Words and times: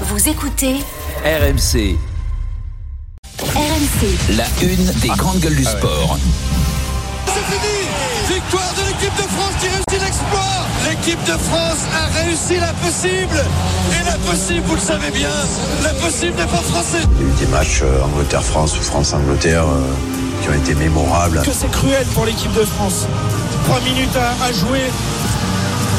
Vous 0.00 0.28
écoutez 0.28 0.74
RMC, 1.24 1.96
RMC. 3.40 4.36
la 4.36 4.44
une 4.62 4.84
des 5.00 5.08
grandes 5.08 5.38
gueules 5.40 5.54
du 5.56 5.64
sport. 5.64 6.18
C'est 7.26 7.32
fini 7.32 8.34
Victoire 8.34 8.72
de 8.74 8.80
l'équipe 8.88 9.16
de 9.16 9.22
France 9.22 9.54
qui 9.60 9.68
réussit 9.68 10.04
l'exploit 10.04 10.40
L'équipe 10.88 11.24
de 11.24 11.32
France 11.38 11.84
a 11.94 12.20
réussi 12.22 12.56
l'impossible 12.58 13.44
Et 14.00 14.04
l'impossible, 14.04 14.62
vous 14.66 14.74
le 14.74 14.80
savez 14.80 15.10
bien, 15.10 15.30
l'impossible 15.82 16.36
n'est 16.36 16.46
pas 16.46 16.56
français 16.62 16.98
Il 17.20 17.26
y 17.26 17.30
a 17.30 17.32
eu 17.32 17.38
des 17.38 17.46
matchs 17.46 17.80
euh, 17.82 18.02
Angleterre-France 18.04 18.76
ou 18.78 18.82
France-Angleterre 18.82 19.64
euh, 19.64 19.92
qui 20.42 20.48
ont 20.50 20.54
été 20.54 20.74
mémorables. 20.74 21.42
que 21.42 21.52
c'est 21.52 21.70
cruel 21.70 22.04
pour 22.14 22.24
l'équipe 22.26 22.52
de 22.52 22.64
France. 22.64 23.06
Trois 23.64 23.80
minutes 23.80 24.16
à, 24.16 24.44
à 24.44 24.52
jouer. 24.52 24.90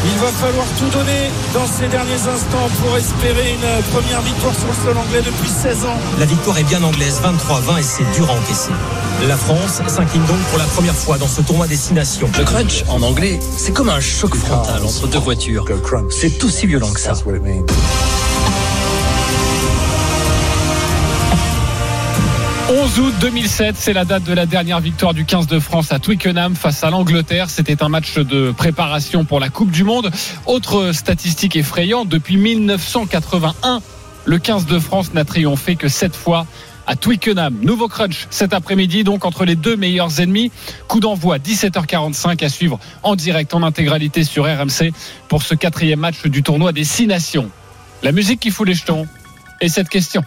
Il 0.08 0.20
va 0.20 0.28
falloir 0.28 0.66
tout 0.78 0.90
donner 0.90 1.32
dans 1.54 1.66
ces 1.66 1.88
derniers 1.88 2.14
instants 2.14 2.70
pour 2.82 2.96
espérer 2.96 3.54
une 3.54 3.92
première 3.92 4.22
victoire 4.22 4.54
sur 4.54 4.68
le 4.68 4.74
sol 4.86 4.98
anglais 4.98 5.22
depuis 5.26 5.50
16 5.50 5.86
ans. 5.86 5.98
La 6.20 6.26
victoire 6.26 6.58
est 6.60 6.64
bien 6.64 6.84
anglaise, 6.84 7.20
23-20 7.24 7.80
et 7.80 7.84
c'est 7.84 8.12
dur 8.14 8.30
à 8.30 8.34
encaisser. 8.34 8.72
La 9.28 9.36
France 9.36 9.82
s'incline 9.88 10.26
donc 10.26 10.38
pour 10.50 10.60
la 10.60 10.66
première 10.66 10.94
fois 10.94 11.18
dans 11.18 11.28
ce 11.28 11.42
tournoi 11.42 11.68
destination. 11.68 12.30
Le 12.38 12.44
crunch, 12.44 12.84
en 12.88 13.02
anglais, 13.02 13.40
c'est 13.58 13.74
comme 13.74 13.90
un 13.90 14.00
choc 14.00 14.36
frontal 14.36 14.84
entre 14.84 15.08
deux 15.08 15.20
voitures. 15.20 15.66
C'est 16.12 16.44
aussi 16.44 16.68
violent 16.68 16.92
que 16.92 17.00
ça. 17.00 17.14
11 22.86 23.00
août 23.00 23.14
2007, 23.20 23.76
c'est 23.80 23.94
la 23.94 24.06
date 24.06 24.26
de 24.26 24.34
la 24.34 24.46
dernière 24.46 24.80
victoire 24.80 25.16
du 25.16 25.26
15 25.26 25.48
de 25.48 25.60
France 25.60 25.92
à 25.92 25.98
Twickenham 25.98 26.56
face 26.56 26.84
à 26.84 26.92
l'Angleterre. 26.92 27.50
C'était 27.50 27.82
un 27.82 27.90
match 27.90 28.20
de 28.20 28.52
préparation 28.52 29.26
pour 29.26 29.40
la 29.40 29.50
Coupe 29.50 29.72
du 29.72 29.84
Monde. 29.84 30.12
Autre 30.46 30.92
statistique 30.92 31.56
effrayante, 31.56 32.10
depuis 32.10 32.38
1981, 32.38 33.82
le 34.26 34.38
15 34.38 34.68
de 34.68 34.78
France 34.78 35.16
n'a 35.16 35.26
triomphé 35.26 35.76
que 35.78 35.88
7 35.88 36.16
fois 36.16 36.46
à 36.86 36.96
Twickenham. 36.96 37.58
Nouveau 37.64 37.88
crunch 37.88 38.28
cet 38.30 38.54
après-midi, 38.54 39.04
donc 39.04 39.26
entre 39.26 39.46
les 39.46 39.56
deux 39.56 39.76
meilleurs 39.76 40.20
ennemis. 40.20 40.52
Coup 40.88 41.00
d'envoi 41.00 41.40
17h45 41.40 42.46
à 42.46 42.50
suivre 42.50 42.78
en 43.02 43.16
direct, 43.16 43.56
en 43.56 43.64
intégralité 43.64 44.24
sur 44.24 44.44
RMC 44.44 44.92
pour 45.28 45.42
ce 45.42 45.56
quatrième 45.56 46.02
match 46.02 46.28
du 46.28 46.44
tournoi 46.44 46.72
des 46.72 46.84
Six 46.84 47.08
Nations. 47.08 47.50
La 48.04 48.12
musique 48.12 48.42
qui 48.42 48.52
fout 48.52 48.68
les 48.68 48.76
jetons. 48.76 49.08
Et 49.60 49.70
cette 49.70 49.90
question. 49.90 50.24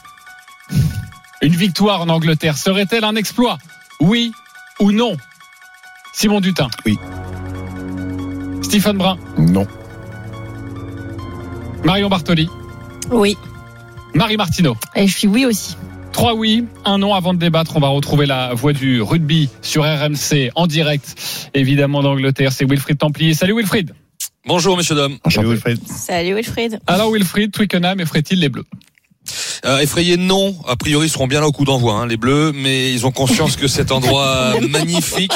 Une 1.40 1.54
victoire 1.54 2.00
en 2.00 2.08
Angleterre 2.08 2.58
serait-elle 2.58 3.04
un 3.04 3.14
exploit? 3.14 3.58
Oui 4.00 4.32
ou 4.80 4.90
non? 4.90 5.16
Simon 6.12 6.40
Dutin. 6.40 6.68
Oui. 6.84 6.98
Stephen 8.62 8.96
Brun. 8.96 9.18
Non. 9.38 9.66
Marion 11.84 12.08
Bartoli. 12.08 12.48
Oui. 13.10 13.36
Marie 14.14 14.36
Martineau. 14.36 14.76
Et 14.96 15.06
je 15.06 15.16
suis 15.16 15.28
oui 15.28 15.46
aussi. 15.46 15.76
Trois 16.12 16.34
oui, 16.34 16.64
un 16.84 16.98
non 16.98 17.14
avant 17.14 17.34
de 17.34 17.38
débattre. 17.38 17.76
On 17.76 17.80
va 17.80 17.88
retrouver 17.88 18.26
la 18.26 18.52
voix 18.54 18.72
du 18.72 19.00
rugby 19.00 19.48
sur 19.62 19.84
RMC 19.84 20.50
en 20.56 20.66
direct, 20.66 21.14
évidemment 21.54 22.02
d'Angleterre. 22.02 22.50
C'est 22.50 22.64
Wilfried 22.64 22.98
Templier. 22.98 23.34
Salut 23.34 23.54
Wilfried. 23.54 23.94
Bonjour, 24.44 24.76
messieurs, 24.76 24.96
dames. 24.96 25.18
Salut 25.28 25.50
Wilfried. 25.50 25.78
Salut 25.86 26.34
Wilfried. 26.34 26.80
Alors 26.88 27.12
Wilfried, 27.12 27.52
Twickenham 27.52 28.00
effraie-t-il 28.00 28.40
les 28.40 28.48
Bleus? 28.48 28.64
Euh, 29.64 29.78
effrayés, 29.80 30.16
non. 30.16 30.56
A 30.66 30.76
priori, 30.76 31.06
ils 31.06 31.10
seront 31.10 31.26
bien 31.26 31.40
là 31.40 31.48
au 31.48 31.52
coup 31.52 31.64
d'envoi, 31.64 31.94
hein, 31.94 32.06
les 32.06 32.16
Bleus, 32.16 32.52
mais 32.54 32.92
ils 32.92 33.06
ont 33.06 33.10
conscience 33.10 33.56
que 33.56 33.68
cet 33.68 33.92
endroit 33.92 34.54
magnifique, 34.68 35.32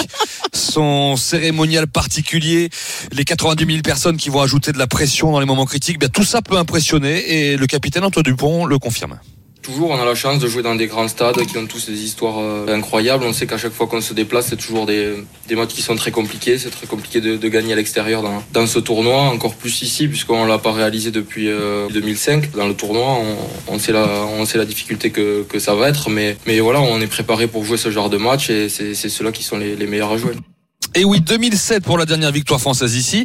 son 0.52 1.16
cérémonial 1.16 1.86
particulier, 1.86 2.70
les 3.12 3.24
90 3.24 3.66
000 3.66 3.82
personnes 3.82 4.16
qui 4.16 4.28
vont 4.28 4.40
ajouter 4.40 4.72
de 4.72 4.78
la 4.78 4.86
pression 4.86 5.32
dans 5.32 5.40
les 5.40 5.46
moments 5.46 5.66
critiques, 5.66 5.98
bien, 5.98 6.08
tout 6.08 6.24
ça 6.24 6.42
peut 6.42 6.56
impressionner 6.56 7.52
et 7.52 7.56
le 7.56 7.66
capitaine 7.66 8.04
Antoine 8.04 8.24
Dupont 8.24 8.64
le 8.64 8.78
confirme. 8.78 9.18
Toujours, 9.62 9.90
on 9.90 10.02
a 10.02 10.04
la 10.04 10.16
chance 10.16 10.40
de 10.40 10.48
jouer 10.48 10.64
dans 10.64 10.74
des 10.74 10.88
grands 10.88 11.06
stades 11.06 11.40
qui 11.46 11.56
ont 11.56 11.66
tous 11.66 11.86
des 11.86 12.02
histoires 12.02 12.40
euh, 12.40 12.66
incroyables. 12.66 13.24
On 13.24 13.32
sait 13.32 13.46
qu'à 13.46 13.58
chaque 13.58 13.72
fois 13.72 13.86
qu'on 13.86 14.00
se 14.00 14.12
déplace, 14.12 14.48
c'est 14.48 14.56
toujours 14.56 14.86
des, 14.86 15.14
des 15.46 15.54
matchs 15.54 15.70
qui 15.74 15.82
sont 15.82 15.94
très 15.94 16.10
compliqués. 16.10 16.58
C'est 16.58 16.70
très 16.70 16.88
compliqué 16.88 17.20
de, 17.20 17.48
gagner 17.48 17.72
à 17.72 17.76
l'extérieur 17.76 18.22
dans, 18.22 18.42
dans 18.52 18.66
ce 18.66 18.80
tournoi, 18.80 19.20
encore 19.22 19.54
plus 19.54 19.82
ici, 19.82 20.08
puisqu'on 20.08 20.46
l'a 20.46 20.58
pas 20.58 20.72
réalisé 20.72 21.12
depuis 21.12 21.48
euh, 21.48 21.88
2005. 21.90 22.50
Dans 22.56 22.66
le 22.66 22.74
tournoi, 22.74 23.18
on, 23.68 23.78
sait 23.78 23.92
la, 23.92 24.06
on 24.36 24.44
sait 24.46 24.58
la 24.58 24.64
difficulté 24.64 25.10
que, 25.10 25.44
que 25.44 25.60
ça 25.60 25.76
va 25.76 25.88
être, 25.88 26.10
mais, 26.10 26.36
mais 26.46 26.58
voilà, 26.58 26.80
on 26.80 27.00
est 27.00 27.06
préparé 27.06 27.46
pour 27.46 27.64
jouer 27.64 27.76
ce 27.76 27.90
genre 27.90 28.10
de 28.10 28.16
match 28.16 28.50
et 28.50 28.68
c'est 28.68 28.94
c'est 28.94 29.08
ceux-là 29.08 29.30
qui 29.30 29.44
sont 29.44 29.58
les, 29.58 29.76
les 29.76 29.86
meilleurs 29.86 30.10
à 30.10 30.16
jouer. 30.16 30.32
Et 30.94 31.04
oui, 31.04 31.22
2007 31.22 31.84
pour 31.84 31.96
la 31.96 32.04
dernière 32.04 32.32
victoire 32.32 32.60
française 32.60 32.96
ici. 32.96 33.24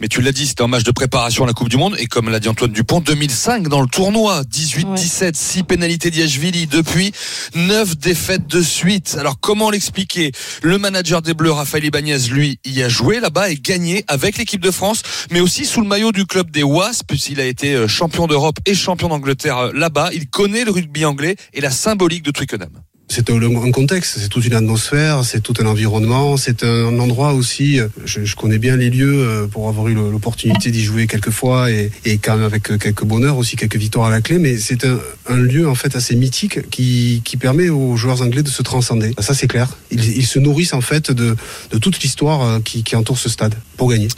Mais 0.00 0.08
tu 0.08 0.20
l'as 0.20 0.32
dit, 0.32 0.46
c'était 0.46 0.62
un 0.62 0.66
match 0.66 0.82
de 0.82 0.90
préparation 0.90 1.44
à 1.44 1.46
la 1.46 1.52
Coupe 1.52 1.68
du 1.68 1.76
Monde. 1.76 1.94
Et 1.98 2.06
comme 2.06 2.28
l'a 2.28 2.40
dit 2.40 2.48
Antoine 2.48 2.72
Dupont, 2.72 3.00
2005 3.00 3.68
dans 3.68 3.80
le 3.80 3.86
tournoi. 3.86 4.42
18-17, 4.42 5.34
6 5.34 5.62
pénalités 5.62 6.10
d'Iachvili. 6.10 6.66
Depuis, 6.66 7.12
9 7.54 7.96
défaites 7.98 8.48
de 8.48 8.60
suite. 8.60 9.16
Alors 9.18 9.38
comment 9.38 9.70
l'expliquer? 9.70 10.32
Le 10.62 10.78
manager 10.78 11.22
des 11.22 11.34
Bleus, 11.34 11.52
Raphaël 11.52 11.84
Ibanez, 11.84 12.18
lui, 12.30 12.58
y 12.64 12.82
a 12.82 12.88
joué 12.88 13.20
là-bas 13.20 13.50
et 13.50 13.56
gagné 13.56 14.04
avec 14.08 14.36
l'équipe 14.36 14.60
de 14.60 14.72
France, 14.72 15.02
mais 15.30 15.40
aussi 15.40 15.66
sous 15.66 15.82
le 15.82 15.86
maillot 15.86 16.10
du 16.10 16.26
club 16.26 16.50
des 16.50 16.64
Wasps, 16.64 17.04
puisqu'il 17.06 17.40
a 17.40 17.46
été 17.46 17.74
euh, 17.74 17.86
champion 17.86 18.26
d'Europe 18.26 18.58
et 18.66 18.74
champion 18.74 19.08
d'Angleterre 19.08 19.58
euh, 19.58 19.72
là-bas. 19.72 20.10
Il 20.12 20.28
connaît 20.28 20.64
le 20.64 20.72
rugby 20.72 21.04
anglais 21.04 21.36
et 21.52 21.60
la 21.60 21.70
symbolique 21.70 22.24
de 22.24 22.32
Twickenham. 22.32 22.70
C'est 23.14 23.30
un, 23.30 23.70
contexte, 23.70 24.18
c'est 24.18 24.28
toute 24.28 24.44
une 24.44 24.54
atmosphère, 24.54 25.24
c'est 25.24 25.40
tout 25.40 25.54
un 25.60 25.66
environnement, 25.66 26.36
c'est 26.36 26.64
un 26.64 26.98
endroit 26.98 27.32
aussi. 27.32 27.78
Je, 28.04 28.24
je, 28.24 28.34
connais 28.34 28.58
bien 28.58 28.76
les 28.76 28.90
lieux 28.90 29.24
euh, 29.24 29.46
pour 29.46 29.68
avoir 29.68 29.86
eu 29.86 29.94
l'opportunité 29.94 30.72
d'y 30.72 30.82
jouer 30.82 31.06
quelques 31.06 31.30
fois 31.30 31.70
et, 31.70 31.92
quand 32.20 32.34
même 32.34 32.44
avec 32.44 32.64
quelques 32.76 33.04
bonheurs 33.04 33.38
aussi, 33.38 33.54
quelques 33.54 33.76
victoires 33.76 34.08
à 34.08 34.10
la 34.10 34.20
clé. 34.20 34.40
Mais 34.40 34.58
c'est 34.58 34.84
un, 34.84 35.36
lieu 35.36 35.68
en 35.68 35.76
fait 35.76 35.94
assez 35.94 36.16
mythique 36.16 36.68
qui, 36.70 37.22
permet 37.38 37.68
aux 37.68 37.96
joueurs 37.96 38.20
anglais 38.20 38.42
de 38.42 38.48
se 38.48 38.62
transcender. 38.62 39.14
Ça 39.20 39.32
c'est 39.32 39.46
clair. 39.46 39.68
Ils, 39.92 40.26
se 40.26 40.40
nourrissent 40.40 40.74
en 40.74 40.80
fait 40.80 41.12
de, 41.12 41.36
toute 41.78 42.00
l'histoire 42.00 42.60
qui, 42.64 42.82
entoure 42.96 43.18
ce 43.18 43.28
stade 43.28 43.54
pour 43.76 43.90
gagner. 43.90 44.08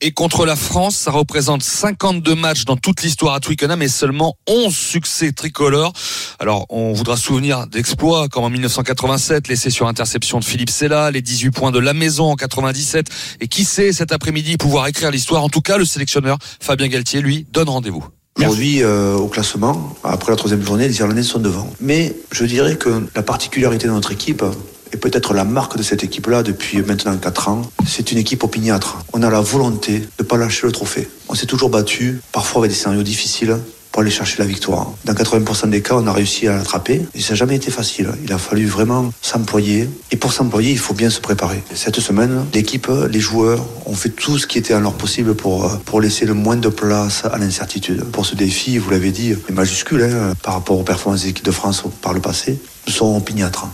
Et 0.00 0.12
contre 0.12 0.44
la 0.44 0.56
France, 0.56 0.96
ça 0.96 1.10
représente 1.10 1.62
52 1.62 2.34
matchs 2.34 2.64
dans 2.64 2.76
toute 2.76 3.02
l'histoire 3.02 3.34
à 3.34 3.40
Twickenham 3.40 3.80
et 3.82 3.88
seulement 3.88 4.36
11 4.46 4.74
succès 4.74 5.32
tricolores. 5.32 5.92
Alors, 6.38 6.66
on 6.68 6.92
voudra 6.92 7.16
souvenir 7.16 7.66
d'exploits 7.66 8.28
comme 8.28 8.44
en 8.44 8.50
1987, 8.50 9.48
l'essai 9.48 9.70
sur 9.70 9.86
interception 9.86 10.40
de 10.40 10.44
Philippe 10.44 10.70
Sella, 10.70 11.10
les 11.10 11.22
18 11.22 11.50
points 11.50 11.70
de 11.70 11.78
la 11.78 11.94
maison 11.94 12.30
en 12.30 12.36
97. 12.36 13.06
Et 13.40 13.48
qui 13.48 13.64
sait 13.64 13.92
cet 13.92 14.12
après-midi 14.12 14.56
pouvoir 14.56 14.86
écrire 14.86 15.10
l'histoire. 15.10 15.44
En 15.44 15.48
tout 15.48 15.62
cas, 15.62 15.78
le 15.78 15.84
sélectionneur 15.84 16.38
Fabien 16.60 16.88
Galtier, 16.88 17.20
lui, 17.20 17.46
donne 17.52 17.68
rendez-vous. 17.68 18.04
Aujourd'hui, 18.36 18.82
euh, 18.82 19.14
au 19.14 19.28
classement, 19.28 19.96
après 20.02 20.32
la 20.32 20.36
troisième 20.36 20.62
journée, 20.62 20.88
les 20.88 20.98
Irlandais 20.98 21.22
sont 21.22 21.38
devant. 21.38 21.70
Mais 21.80 22.16
je 22.32 22.44
dirais 22.44 22.76
que 22.76 23.06
la 23.14 23.22
particularité 23.22 23.86
de 23.86 23.92
notre 23.92 24.10
équipe, 24.10 24.42
et 24.94 24.96
peut-être 24.96 25.34
la 25.34 25.42
marque 25.42 25.76
de 25.76 25.82
cette 25.82 26.04
équipe-là 26.04 26.44
depuis 26.44 26.80
maintenant 26.80 27.16
4 27.16 27.48
ans, 27.48 27.62
c'est 27.84 28.12
une 28.12 28.18
équipe 28.18 28.44
opiniâtre. 28.44 28.98
On 29.12 29.24
a 29.24 29.28
la 29.28 29.40
volonté 29.40 29.98
de 29.98 30.06
ne 30.20 30.24
pas 30.24 30.36
lâcher 30.36 30.68
le 30.68 30.72
trophée. 30.72 31.08
On 31.28 31.34
s'est 31.34 31.46
toujours 31.46 31.68
battu, 31.68 32.20
parfois 32.30 32.60
avec 32.60 32.70
des 32.70 32.76
scénarios 32.76 33.02
difficiles, 33.02 33.58
pour 33.90 34.02
aller 34.02 34.12
chercher 34.12 34.38
la 34.38 34.44
victoire. 34.44 34.92
Dans 35.04 35.12
80% 35.12 35.70
des 35.70 35.82
cas, 35.82 35.96
on 35.96 36.06
a 36.06 36.12
réussi 36.12 36.46
à 36.46 36.56
l'attraper. 36.56 37.02
Et 37.12 37.20
ça 37.20 37.30
n'a 37.30 37.34
jamais 37.34 37.56
été 37.56 37.72
facile. 37.72 38.08
Il 38.22 38.32
a 38.32 38.38
fallu 38.38 38.66
vraiment 38.66 39.12
s'employer. 39.20 39.88
Et 40.12 40.16
pour 40.16 40.32
s'employer, 40.32 40.70
il 40.70 40.78
faut 40.78 40.94
bien 40.94 41.10
se 41.10 41.20
préparer. 41.20 41.60
Cette 41.74 41.98
semaine, 41.98 42.44
l'équipe, 42.54 42.88
les 43.10 43.20
joueurs 43.20 43.64
ont 43.86 43.94
fait 43.94 44.10
tout 44.10 44.38
ce 44.38 44.46
qui 44.46 44.58
était 44.58 44.74
en 44.74 44.80
leur 44.80 44.94
possible 44.94 45.34
pour, 45.34 45.76
pour 45.80 46.00
laisser 46.00 46.24
le 46.24 46.34
moins 46.34 46.56
de 46.56 46.68
place 46.68 47.24
à 47.24 47.36
l'incertitude. 47.38 48.04
Pour 48.04 48.26
ce 48.26 48.36
défi, 48.36 48.78
vous 48.78 48.90
l'avez 48.90 49.10
dit, 49.10 49.30
est 49.32 49.52
majuscule 49.52 50.02
hein, 50.04 50.34
par 50.42 50.54
rapport 50.54 50.78
aux 50.78 50.84
performances 50.84 51.22
des 51.22 51.30
équipes 51.30 51.46
de 51.46 51.50
France 51.50 51.82
par 52.00 52.12
le 52.12 52.20
passé, 52.20 52.60
nous 52.86 52.92
sommes 52.92 53.16
opiniâtres. 53.16 53.66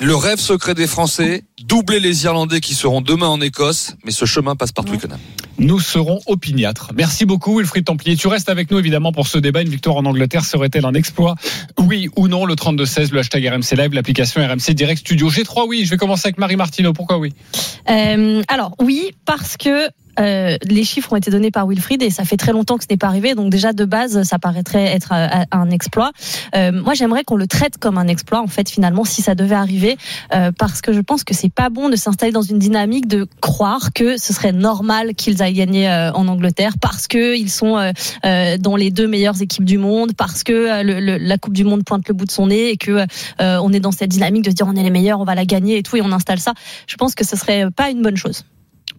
Le 0.00 0.16
rêve 0.16 0.38
secret 0.40 0.74
des 0.74 0.86
Français, 0.86 1.44
doubler 1.64 2.00
les 2.00 2.24
Irlandais 2.24 2.60
qui 2.60 2.74
seront 2.74 3.02
demain 3.02 3.28
en 3.28 3.42
Écosse, 3.42 3.94
mais 4.04 4.10
ce 4.10 4.24
chemin 4.24 4.56
passe 4.56 4.72
par 4.72 4.86
Twickenham. 4.86 5.18
Nous 5.58 5.80
serons 5.80 6.18
opiniâtres. 6.26 6.92
Merci 6.96 7.26
beaucoup 7.26 7.58
Wilfried 7.58 7.84
Templier. 7.84 8.16
Tu 8.16 8.26
restes 8.26 8.48
avec 8.48 8.70
nous 8.70 8.78
évidemment 8.78 9.12
pour 9.12 9.26
ce 9.26 9.36
débat. 9.36 9.60
Une 9.60 9.68
victoire 9.68 9.96
en 9.96 10.06
Angleterre 10.06 10.46
serait-elle 10.46 10.86
un 10.86 10.94
exploit? 10.94 11.34
Oui 11.78 12.08
ou 12.16 12.26
non 12.26 12.46
Le 12.46 12.54
32-16, 12.54 13.12
le 13.12 13.18
hashtag 13.18 13.46
RMC 13.46 13.76
Live, 13.76 13.92
l'application 13.92 14.40
RMC 14.40 14.72
Direct 14.72 15.00
Studio. 15.00 15.30
G3 15.30 15.66
oui. 15.68 15.82
Je 15.84 15.90
vais 15.90 15.98
commencer 15.98 16.28
avec 16.28 16.38
Marie 16.38 16.56
Martineau. 16.56 16.94
Pourquoi 16.94 17.18
oui? 17.18 17.34
Euh, 17.90 18.42
Alors 18.48 18.74
oui, 18.80 19.12
parce 19.26 19.58
que 19.58 19.88
euh, 20.18 20.56
les 20.64 20.84
chiffres 20.84 21.12
ont 21.12 21.16
été 21.16 21.30
donnés 21.30 21.50
par 21.50 21.66
Wilfried 21.66 22.02
et 22.02 22.10
ça 22.10 22.24
fait 22.24 22.36
très 22.36 22.52
longtemps 22.52 22.78
que 22.78 22.84
ce 22.84 22.88
n'est 22.90 22.96
pas 22.96 23.06
arrivé. 23.06 23.34
Donc 23.34 23.50
déjà 23.50 23.72
de 23.72 23.84
base, 23.84 24.22
ça 24.22 24.38
paraîtrait 24.38 24.84
être 24.84 25.12
un, 25.12 25.44
un 25.50 25.70
exploit. 25.70 26.12
Euh, 26.54 26.72
moi, 26.72 26.94
j'aimerais 26.94 27.24
qu'on 27.24 27.36
le 27.36 27.46
traite 27.46 27.78
comme 27.78 27.98
un 27.98 28.08
exploit 28.08 28.40
en 28.40 28.46
fait 28.46 28.68
finalement 28.68 29.04
si 29.04 29.22
ça 29.22 29.34
devait 29.34 29.54
arriver, 29.54 29.96
euh, 30.34 30.52
parce 30.56 30.80
que 30.80 30.92
je 30.92 31.00
pense 31.00 31.24
que 31.24 31.34
c'est 31.34 31.52
pas 31.52 31.70
bon 31.70 31.88
de 31.88 31.96
s'installer 31.96 32.32
dans 32.32 32.42
une 32.42 32.58
dynamique 32.58 33.06
de 33.06 33.26
croire 33.40 33.92
que 33.92 34.16
ce 34.16 34.32
serait 34.32 34.52
normal 34.52 35.14
qu'ils 35.14 35.42
aillent 35.42 35.54
gagner 35.54 35.88
euh, 35.88 36.12
en 36.12 36.28
Angleterre 36.28 36.74
parce 36.80 37.06
que 37.06 37.36
ils 37.36 37.50
sont 37.50 37.76
euh, 37.76 38.58
dans 38.58 38.76
les 38.76 38.90
deux 38.90 39.06
meilleures 39.06 39.40
équipes 39.40 39.64
du 39.64 39.78
monde, 39.78 40.12
parce 40.16 40.42
que 40.42 40.82
le, 40.82 41.00
le, 41.00 41.18
la 41.18 41.38
Coupe 41.38 41.54
du 41.54 41.64
Monde 41.64 41.84
pointe 41.84 42.06
le 42.08 42.14
bout 42.14 42.26
de 42.26 42.30
son 42.30 42.48
nez 42.48 42.70
et 42.70 42.76
que 42.76 43.04
on 43.38 43.72
est 43.72 43.80
dans 43.80 43.92
cette 43.92 44.10
dynamique 44.10 44.44
de 44.44 44.50
se 44.50 44.54
dire 44.54 44.66
on 44.66 44.76
est 44.76 44.82
les 44.82 44.90
meilleurs, 44.90 45.20
on 45.20 45.24
va 45.24 45.34
la 45.34 45.44
gagner 45.44 45.78
et 45.78 45.82
tout 45.82 45.96
et 45.96 46.02
on 46.02 46.12
installe 46.12 46.38
ça. 46.38 46.52
Je 46.86 46.96
pense 46.96 47.14
que 47.14 47.24
ce 47.24 47.36
serait 47.36 47.70
pas 47.70 47.90
une 47.90 48.02
bonne 48.02 48.16
chose. 48.16 48.44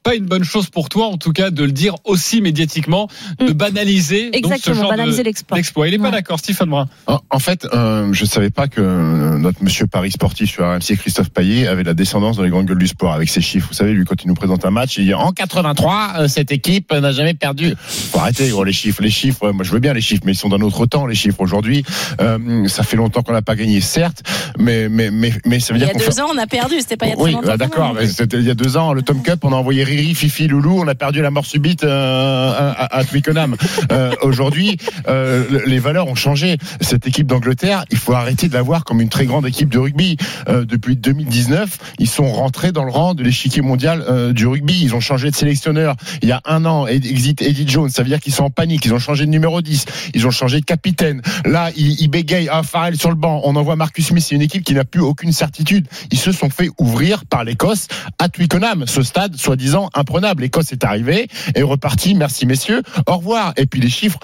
Pas 0.03 0.15
une 0.15 0.25
bonne 0.25 0.43
chose 0.43 0.69
pour 0.69 0.89
toi, 0.89 1.07
en 1.07 1.17
tout 1.17 1.31
cas, 1.31 1.49
de 1.49 1.63
le 1.63 1.71
dire 1.71 1.95
aussi 2.03 2.41
médiatiquement, 2.41 3.07
de 3.39 3.45
Mm. 3.51 3.53
banaliser 3.53 4.23
donc, 4.25 4.33
ce 4.33 4.37
Exactement, 4.39 4.75
genre 4.81 4.89
banaliser 4.91 5.23
l'exploit. 5.23 5.57
l'exploit. 5.57 5.87
Il 5.87 5.93
est 5.93 5.97
pas 5.99 6.11
d'accord, 6.11 6.39
Stephen 6.39 6.69
Brun. 6.69 6.87
En, 7.07 7.19
en 7.29 7.39
fait, 7.39 7.65
euh, 7.73 8.09
je 8.11 8.25
savais 8.25 8.49
pas 8.49 8.67
que 8.67 8.81
euh, 8.81 9.37
notre 9.37 9.63
monsieur 9.63 9.87
Paris 9.87 10.11
sportif 10.11 10.49
sur 10.51 10.65
RMC, 10.65 10.97
Christophe 10.97 11.29
Payet, 11.29 11.67
avait 11.67 11.83
la 11.83 11.93
descendance 11.93 12.37
dans 12.37 12.43
les 12.43 12.49
grandes 12.49 12.65
gueules 12.65 12.77
du 12.77 12.87
sport 12.87 13.13
avec 13.13 13.29
ses 13.29 13.41
chiffres. 13.41 13.67
Vous 13.69 13.73
savez, 13.75 13.93
lui, 13.93 14.03
quand 14.05 14.21
il 14.23 14.27
nous 14.27 14.33
présente 14.33 14.65
un 14.65 14.71
match, 14.71 14.97
il 14.97 15.05
dit 15.05 15.13
en 15.13 15.31
83, 15.31 16.13
euh, 16.19 16.27
cette 16.27 16.51
équipe 16.51 16.91
n'a 16.91 17.11
jamais 17.11 17.33
perdu. 17.33 17.73
Faut 17.87 18.19
arrêter, 18.19 18.49
gros, 18.49 18.63
les 18.65 18.73
chiffres. 18.73 19.01
Les 19.01 19.09
chiffres, 19.09 19.51
moi, 19.51 19.63
je 19.63 19.71
veux 19.71 19.79
bien 19.79 19.93
les 19.93 20.01
chiffres, 20.01 20.23
mais 20.25 20.33
ils 20.33 20.37
sont 20.37 20.49
dans 20.49 20.59
notre 20.59 20.85
temps, 20.85 21.05
les 21.07 21.15
chiffres 21.15 21.39
aujourd'hui. 21.39 21.83
Euh, 22.19 22.67
ça 22.67 22.83
fait 22.83 22.97
longtemps 22.97 23.21
qu'on 23.23 23.33
n'a 23.33 23.41
pas 23.41 23.55
gagné, 23.55 23.79
certes, 23.81 24.21
mais, 24.57 24.89
mais, 24.89 25.11
mais, 25.11 25.31
mais 25.45 25.59
ça 25.61 25.73
veut 25.73 25.79
Il 25.79 25.83
y 25.83 25.85
dire 25.85 25.95
a 25.95 25.97
deux 25.99 26.11
fait- 26.11 26.21
ans, 26.21 26.27
on 26.33 26.37
a 26.37 26.47
perdu. 26.47 26.75
C'était 26.79 26.97
pas 26.97 27.05
il 27.05 27.09
y 27.09 27.13
a 27.13 27.15
très 27.15 27.23
oui, 27.23 27.31
longtemps. 27.31 27.47
bah, 27.47 27.57
d'accord. 27.57 27.93
mais 27.93 28.07
C'était 28.07 28.37
il 28.37 28.43
y 28.45 28.51
a 28.51 28.55
deux 28.55 28.75
ans, 28.77 28.93
le 28.93 29.01
Tom 29.01 29.21
Cup, 29.23 29.39
on 29.43 29.53
a 29.53 29.55
envoyé 29.55 29.83
Riri, 29.95 30.15
Fifi, 30.15 30.47
Loulou, 30.47 30.79
on 30.79 30.87
a 30.87 30.95
perdu 30.95 31.21
la 31.21 31.29
mort 31.29 31.45
subite 31.45 31.83
euh, 31.83 32.73
à, 32.77 33.03
Twickenham. 33.03 33.55
Euh, 33.91 34.11
Aujourd'hui, 34.21 34.77
euh, 35.07 35.43
le- 35.49 35.63
les 35.65 35.79
valeurs 35.79 36.07
ont 36.07 36.15
changé. 36.15 36.57
Cette 36.81 37.05
équipe 37.07 37.27
d'Angleterre, 37.27 37.85
il 37.91 37.97
faut 37.97 38.13
arrêter 38.13 38.47
de 38.47 38.53
la 38.53 38.61
voir 38.61 38.83
comme 38.83 39.01
une 39.01 39.09
très 39.09 39.25
grande 39.25 39.45
équipe 39.45 39.69
de 39.69 39.77
rugby. 39.77 40.17
Depuis 40.47 40.95
2019, 40.95 41.77
ils 41.99 42.07
sont 42.09 42.31
rentrés 42.31 42.71
dans 42.71 42.83
le 42.83 42.91
rang 42.91 43.13
de 43.13 43.23
l'échiquier 43.23 43.61
mondial 43.61 44.33
du 44.33 44.47
rugby. 44.47 44.79
Ils 44.81 44.95
ont 44.95 44.99
changé 44.99 45.29
de 45.29 45.35
sélectionneur. 45.35 45.95
Il 46.21 46.29
y 46.29 46.31
a 46.31 46.41
un 46.45 46.65
an, 46.65 46.87
exit 46.87 47.41
Eddie 47.41 47.67
Jones, 47.67 47.89
ça 47.89 48.03
veut 48.03 48.09
dire 48.09 48.19
qu'ils 48.19 48.33
sont 48.33 48.45
en 48.45 48.49
panique. 48.49 48.85
Ils 48.85 48.93
ont 48.93 48.99
changé 48.99 49.25
de 49.25 49.31
numéro 49.31 49.61
10. 49.61 49.85
Ils 50.13 50.25
ont 50.27 50.31
changé 50.31 50.59
de 50.59 50.65
capitaine. 50.65 51.21
Là, 51.45 51.69
ils, 51.75 52.01
ils 52.01 52.07
bégayent. 52.07 52.49
Ah, 52.51 52.63
Farrell 52.63 52.97
sur 52.97 53.09
le 53.09 53.15
banc. 53.15 53.41
On 53.43 53.55
envoie 53.55 53.75
Marcus 53.75 54.07
Smith. 54.07 54.23
C'est 54.27 54.35
une 54.35 54.41
équipe 54.41 54.63
qui 54.63 54.73
n'a 54.73 54.85
plus 54.85 55.01
aucune 55.01 55.31
certitude. 55.31 55.87
Ils 56.11 56.19
se 56.19 56.31
sont 56.31 56.49
fait 56.49 56.69
ouvrir 56.79 57.25
par 57.25 57.43
l'Écosse 57.43 57.87
à 58.19 58.29
Twickenham. 58.29 58.85
Ce 58.87 59.01
stade, 59.03 59.35
soi-disant, 59.35 59.82
imprenable. 59.93 60.43
L'Écosse 60.43 60.71
est 60.71 60.83
arrivée 60.83 61.27
et 61.55 61.59
est 61.59 61.63
repartie. 61.63 62.15
Merci, 62.15 62.45
messieurs. 62.45 62.81
Au 63.07 63.17
revoir. 63.17 63.53
Et 63.57 63.65
puis 63.65 63.81
les 63.81 63.89
chiffres. 63.89 64.19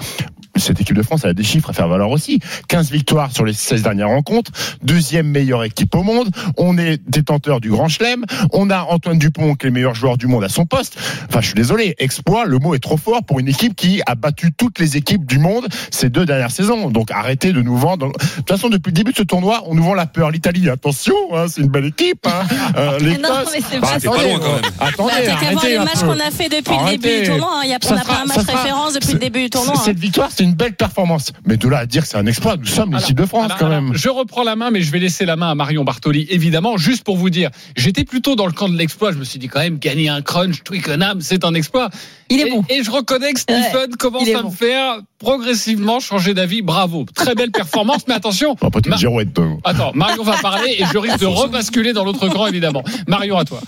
Cette 0.59 0.79
équipe 0.81 0.95
de 0.95 1.01
France 1.03 1.21
elle 1.23 1.31
a 1.31 1.33
des 1.33 1.43
chiffres 1.43 1.69
à 1.69 1.73
faire 1.73 1.87
valoir 1.87 2.09
aussi. 2.11 2.39
15 2.67 2.91
victoires 2.91 3.31
sur 3.31 3.45
les 3.45 3.53
16 3.53 3.81
dernières 3.83 4.09
rencontres, 4.09 4.51
deuxième 4.83 5.27
meilleure 5.27 5.63
équipe 5.63 5.93
au 5.95 6.03
monde. 6.03 6.29
On 6.57 6.77
est 6.77 7.01
détenteur 7.09 7.59
du 7.61 7.69
Grand 7.69 7.87
Chelem. 7.87 8.25
On 8.53 8.69
a 8.69 8.81
Antoine 8.83 9.17
Dupont 9.19 9.55
qui 9.55 9.65
est 9.65 9.69
le 9.69 9.73
meilleur 9.73 9.95
joueur 9.95 10.17
du 10.17 10.27
monde 10.27 10.43
à 10.43 10.49
son 10.49 10.65
poste. 10.65 10.97
Enfin, 11.29 11.41
je 11.41 11.47
suis 11.47 11.55
désolé, 11.55 11.95
exploit, 11.99 12.45
le 12.45 12.57
mot 12.59 12.75
est 12.75 12.79
trop 12.79 12.97
fort 12.97 13.23
pour 13.23 13.39
une 13.39 13.47
équipe 13.47 13.75
qui 13.75 14.01
a 14.05 14.15
battu 14.15 14.51
toutes 14.55 14.79
les 14.79 14.97
équipes 14.97 15.25
du 15.25 15.39
monde 15.39 15.67
ces 15.91 16.09
deux 16.09 16.25
dernières 16.25 16.51
saisons. 16.51 16.89
Donc 16.89 17.11
arrêtez 17.11 17.53
de 17.53 17.61
nous 17.61 17.77
vendre. 17.77 18.07
De 18.11 18.13
toute 18.37 18.49
façon, 18.49 18.69
depuis 18.69 18.89
le 18.91 18.95
début 18.95 19.11
de 19.11 19.17
ce 19.17 19.23
tournoi, 19.23 19.63
on 19.65 19.75
nous 19.75 19.83
vend 19.83 19.93
la 19.93 20.05
peur. 20.05 20.31
L'Italie, 20.31 20.69
attention, 20.69 21.15
hein, 21.33 21.45
c'est 21.47 21.61
une 21.61 21.67
belle 21.69 21.85
équipe. 21.85 22.25
Hein. 22.27 22.45
Euh, 22.77 22.99
l'Écosse- 22.99 23.21
non, 23.21 23.35
mais 23.53 23.61
c'est 23.69 23.79
Bah, 23.79 23.87
pas 24.01 24.23
loin, 24.23 24.39
quand 24.39 24.53
même. 24.53 24.61
Attendez, 24.79 25.13
Bah, 25.25 25.33
arrêtez 25.33 25.69
les 25.69 25.77
matchs 25.79 25.99
qu'on 26.01 26.11
a 26.19 26.31
fait 26.31 26.49
depuis 26.49 26.73
le 26.73 26.79
Arrêtez. 26.79 26.97
début 26.97 27.21
du 27.21 27.27
tournoi. 27.29 27.59
hein. 27.61 27.65
Y 27.65 27.73
a- 27.73 27.77
on 27.89 27.95
n'a 27.95 28.03
pas 28.03 28.21
un 28.21 28.25
match 28.25 28.37
référence 28.37 28.93
depuis 28.93 29.13
le 29.13 29.19
début 29.19 29.41
du 29.43 29.49
tournoi. 29.49 29.73
hein. 29.77 29.81
Cette 29.83 29.99
victoire, 29.99 30.29
c'est 30.35 30.43
une 30.43 30.48
belle 30.53 30.75
performance. 30.75 31.31
Mais 31.45 31.57
de 31.57 31.67
là 31.67 31.79
à 31.79 31.85
dire 31.85 32.03
que 32.03 32.07
c'est 32.07 32.17
un 32.17 32.25
exploit, 32.25 32.57
nous 32.57 32.65
sommes 32.65 32.93
l'équipe 32.93 33.17
de 33.17 33.25
France 33.25 33.45
alors, 33.45 33.57
quand 33.57 33.65
alors, 33.67 33.81
même. 33.81 33.93
Je 33.93 34.09
reprends 34.09 34.43
la 34.43 34.55
main, 34.55 34.71
mais 34.71 34.81
je 34.81 34.91
vais 34.91 34.99
laisser 34.99 35.25
la 35.25 35.35
main 35.35 35.49
à 35.49 35.55
Marion 35.55 35.83
Bartoli, 35.83 36.27
évidemment, 36.29 36.77
juste 36.77 37.03
pour 37.03 37.17
vous 37.17 37.29
dire. 37.29 37.49
J'étais 37.75 38.03
plutôt 38.03 38.35
dans 38.35 38.45
le 38.45 38.51
camp 38.51 38.69
de 38.69 38.77
l'exploit. 38.77 39.11
Je 39.11 39.17
me 39.17 39.23
suis 39.23 39.39
dit 39.39 39.47
quand 39.47 39.59
même, 39.59 39.77
gagner 39.77 40.09
un 40.09 40.21
crunch, 40.21 40.63
Twickenham, 40.63 41.21
c'est 41.21 41.43
un 41.45 41.53
exploit. 41.53 41.89
Il 42.29 42.39
est 42.39 42.47
et, 42.47 42.51
bon. 42.51 42.63
Et 42.69 42.83
je 42.83 42.91
reconnais 42.91 43.33
que 43.33 43.39
Stephen 43.39 43.95
commence 43.97 44.29
à 44.29 44.41
bon. 44.41 44.49
me 44.49 44.53
faire 44.53 44.99
progressivement 45.17 45.99
changer 45.99 46.33
d'avis. 46.33 46.61
Bravo. 46.61 47.05
Très 47.15 47.35
belle 47.35 47.51
performance, 47.51 48.03
mais 48.07 48.13
attention. 48.13 48.55
Après, 48.61 48.81
tu 48.81 48.89
Ma- 48.89 48.95
me 48.95 48.99
girouette, 48.99 49.33
toi. 49.33 49.47
Attends, 49.63 49.91
Marion 49.95 50.23
va 50.23 50.37
parler 50.37 50.75
et 50.79 50.85
je 50.91 50.97
risque 50.97 51.19
de 51.19 51.25
rebasculer 51.25 51.93
dans 51.93 52.05
l'autre 52.05 52.27
camp, 52.29 52.47
évidemment. 52.47 52.83
Marion, 53.07 53.37
à 53.37 53.45
toi. 53.45 53.61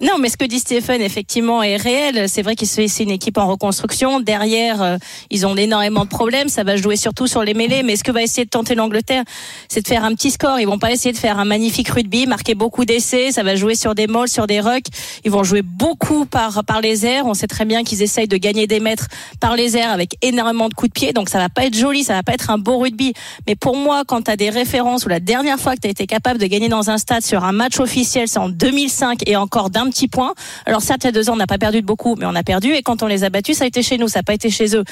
Non, 0.00 0.18
mais 0.18 0.28
ce 0.28 0.36
que 0.36 0.44
dit 0.44 0.58
Stéphane, 0.58 1.00
effectivement, 1.00 1.62
est 1.62 1.76
réel. 1.76 2.28
C'est 2.28 2.42
vrai 2.42 2.56
qu'ils 2.56 2.68
c'est 2.68 3.02
une 3.02 3.10
équipe 3.10 3.38
en 3.38 3.46
reconstruction. 3.46 4.20
Derrière, 4.20 4.82
euh, 4.82 4.96
ils 5.30 5.46
ont 5.46 5.54
énormément 5.56 6.04
de 6.04 6.08
problèmes. 6.08 6.48
Ça 6.48 6.64
va 6.64 6.76
jouer 6.76 6.96
surtout 6.96 7.26
sur 7.26 7.42
les 7.44 7.54
mêlées. 7.54 7.82
Mais 7.82 7.96
ce 7.96 8.04
que 8.04 8.10
va 8.10 8.22
essayer 8.22 8.44
de 8.44 8.50
tenter 8.50 8.74
l'Angleterre, 8.74 9.22
c'est 9.68 9.82
de 9.82 9.86
faire 9.86 10.04
un 10.04 10.14
petit 10.14 10.30
score. 10.30 10.58
Ils 10.58 10.66
vont 10.66 10.78
pas 10.78 10.90
essayer 10.90 11.12
de 11.12 11.18
faire 11.18 11.38
un 11.38 11.44
magnifique 11.44 11.88
rugby, 11.88 12.26
marquer 12.26 12.54
beaucoup 12.54 12.84
d'essais. 12.84 13.30
Ça 13.30 13.42
va 13.42 13.54
jouer 13.54 13.74
sur 13.76 13.94
des 13.94 14.06
molles, 14.06 14.28
sur 14.28 14.46
des 14.46 14.60
rucks. 14.60 14.86
Ils 15.24 15.30
vont 15.30 15.44
jouer 15.44 15.62
beaucoup 15.62 16.26
par, 16.26 16.64
par 16.64 16.80
les 16.80 17.06
airs. 17.06 17.26
On 17.26 17.34
sait 17.34 17.46
très 17.46 17.64
bien 17.64 17.84
qu'ils 17.84 18.02
essayent 18.02 18.28
de 18.28 18.36
gagner 18.36 18.66
des 18.66 18.80
mètres 18.80 19.06
par 19.40 19.54
les 19.54 19.76
airs 19.76 19.90
avec 19.90 20.16
énormément 20.22 20.68
de 20.68 20.74
coups 20.74 20.90
de 20.90 20.94
pied. 20.94 21.12
Donc 21.12 21.28
ça 21.28 21.38
va 21.38 21.48
pas 21.48 21.66
être 21.66 21.76
joli, 21.76 22.02
ça 22.02 22.14
va 22.14 22.22
pas 22.22 22.32
être 22.32 22.50
un 22.50 22.58
beau 22.58 22.78
rugby. 22.78 23.12
Mais 23.46 23.54
pour 23.54 23.76
moi, 23.76 24.02
quand 24.06 24.22
tu 24.22 24.30
as 24.30 24.36
des 24.36 24.50
références 24.50 25.04
ou 25.06 25.08
la 25.08 25.20
dernière 25.20 25.60
fois 25.60 25.76
que 25.76 25.80
tu 25.80 25.88
as 25.88 25.90
été 25.90 26.06
capable 26.06 26.40
de 26.40 26.46
gagner 26.46 26.68
dans 26.68 26.90
un 26.90 26.98
stade 26.98 27.22
sur 27.22 27.44
un 27.44 27.52
match 27.52 27.78
officiel, 27.78 28.28
c'est 28.28 28.38
en 28.38 28.48
2005 28.48 29.20
et 29.26 29.36
encore 29.36 29.70
d'un 29.70 29.83
petit 29.90 30.08
point. 30.08 30.34
Alors 30.66 30.82
certes, 30.82 31.04
il 31.04 31.06
y 31.06 31.08
a 31.08 31.12
deux 31.12 31.30
ans, 31.30 31.34
on 31.34 31.36
n'a 31.36 31.46
pas 31.46 31.58
perdu 31.58 31.80
de 31.80 31.86
beaucoup, 31.86 32.16
mais 32.16 32.26
on 32.26 32.34
a 32.34 32.42
perdu. 32.42 32.72
Et 32.72 32.82
quand 32.82 33.02
on 33.02 33.06
les 33.06 33.24
a 33.24 33.30
battus, 33.30 33.58
ça 33.58 33.64
a 33.64 33.66
été 33.66 33.82
chez 33.82 33.98
nous, 33.98 34.08
ça 34.08 34.20
n'a 34.20 34.22
pas 34.22 34.34
été 34.34 34.50
chez 34.50 34.76
eux. 34.76 34.84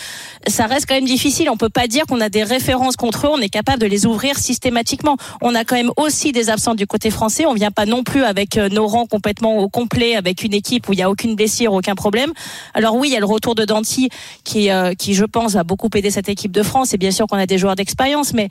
Ça 0.46 0.66
reste 0.66 0.86
quand 0.86 0.94
même 0.94 1.04
difficile. 1.04 1.50
On 1.50 1.56
peut 1.56 1.68
pas 1.68 1.86
dire 1.86 2.04
qu'on 2.06 2.20
a 2.20 2.28
des 2.28 2.42
références 2.42 2.96
contre 2.96 3.26
eux. 3.26 3.30
On 3.32 3.40
est 3.40 3.48
capable 3.48 3.80
de 3.80 3.86
les 3.86 4.06
ouvrir 4.06 4.38
systématiquement. 4.38 5.16
On 5.40 5.54
a 5.54 5.64
quand 5.64 5.76
même 5.76 5.92
aussi 5.96 6.32
des 6.32 6.50
absents 6.50 6.74
du 6.74 6.86
côté 6.86 7.10
français. 7.10 7.46
On 7.46 7.54
vient 7.54 7.70
pas 7.70 7.86
non 7.86 8.02
plus 8.02 8.24
avec 8.24 8.56
euh, 8.56 8.68
nos 8.68 8.86
rangs 8.86 9.06
complètement 9.06 9.58
au 9.58 9.68
complet, 9.68 10.16
avec 10.16 10.42
une 10.42 10.54
équipe 10.54 10.88
où 10.88 10.92
il 10.92 10.98
y 10.98 11.02
a 11.02 11.10
aucune 11.10 11.34
blessure, 11.34 11.72
aucun 11.72 11.94
problème. 11.94 12.32
Alors 12.74 12.96
oui, 12.96 13.08
il 13.08 13.12
y 13.12 13.16
a 13.16 13.20
le 13.20 13.26
retour 13.26 13.54
de 13.54 13.64
Danti 13.64 14.08
qui, 14.44 14.70
euh, 14.70 14.94
qui 14.94 15.14
je 15.14 15.24
pense, 15.24 15.52
va 15.52 15.64
beaucoup 15.64 15.88
aider 15.94 16.10
cette 16.10 16.28
équipe 16.28 16.52
de 16.52 16.62
France. 16.62 16.94
Et 16.94 16.98
bien 16.98 17.10
sûr 17.10 17.26
qu'on 17.26 17.38
a 17.38 17.46
des 17.46 17.58
joueurs 17.58 17.76
d'expérience, 17.76 18.32
mais 18.32 18.48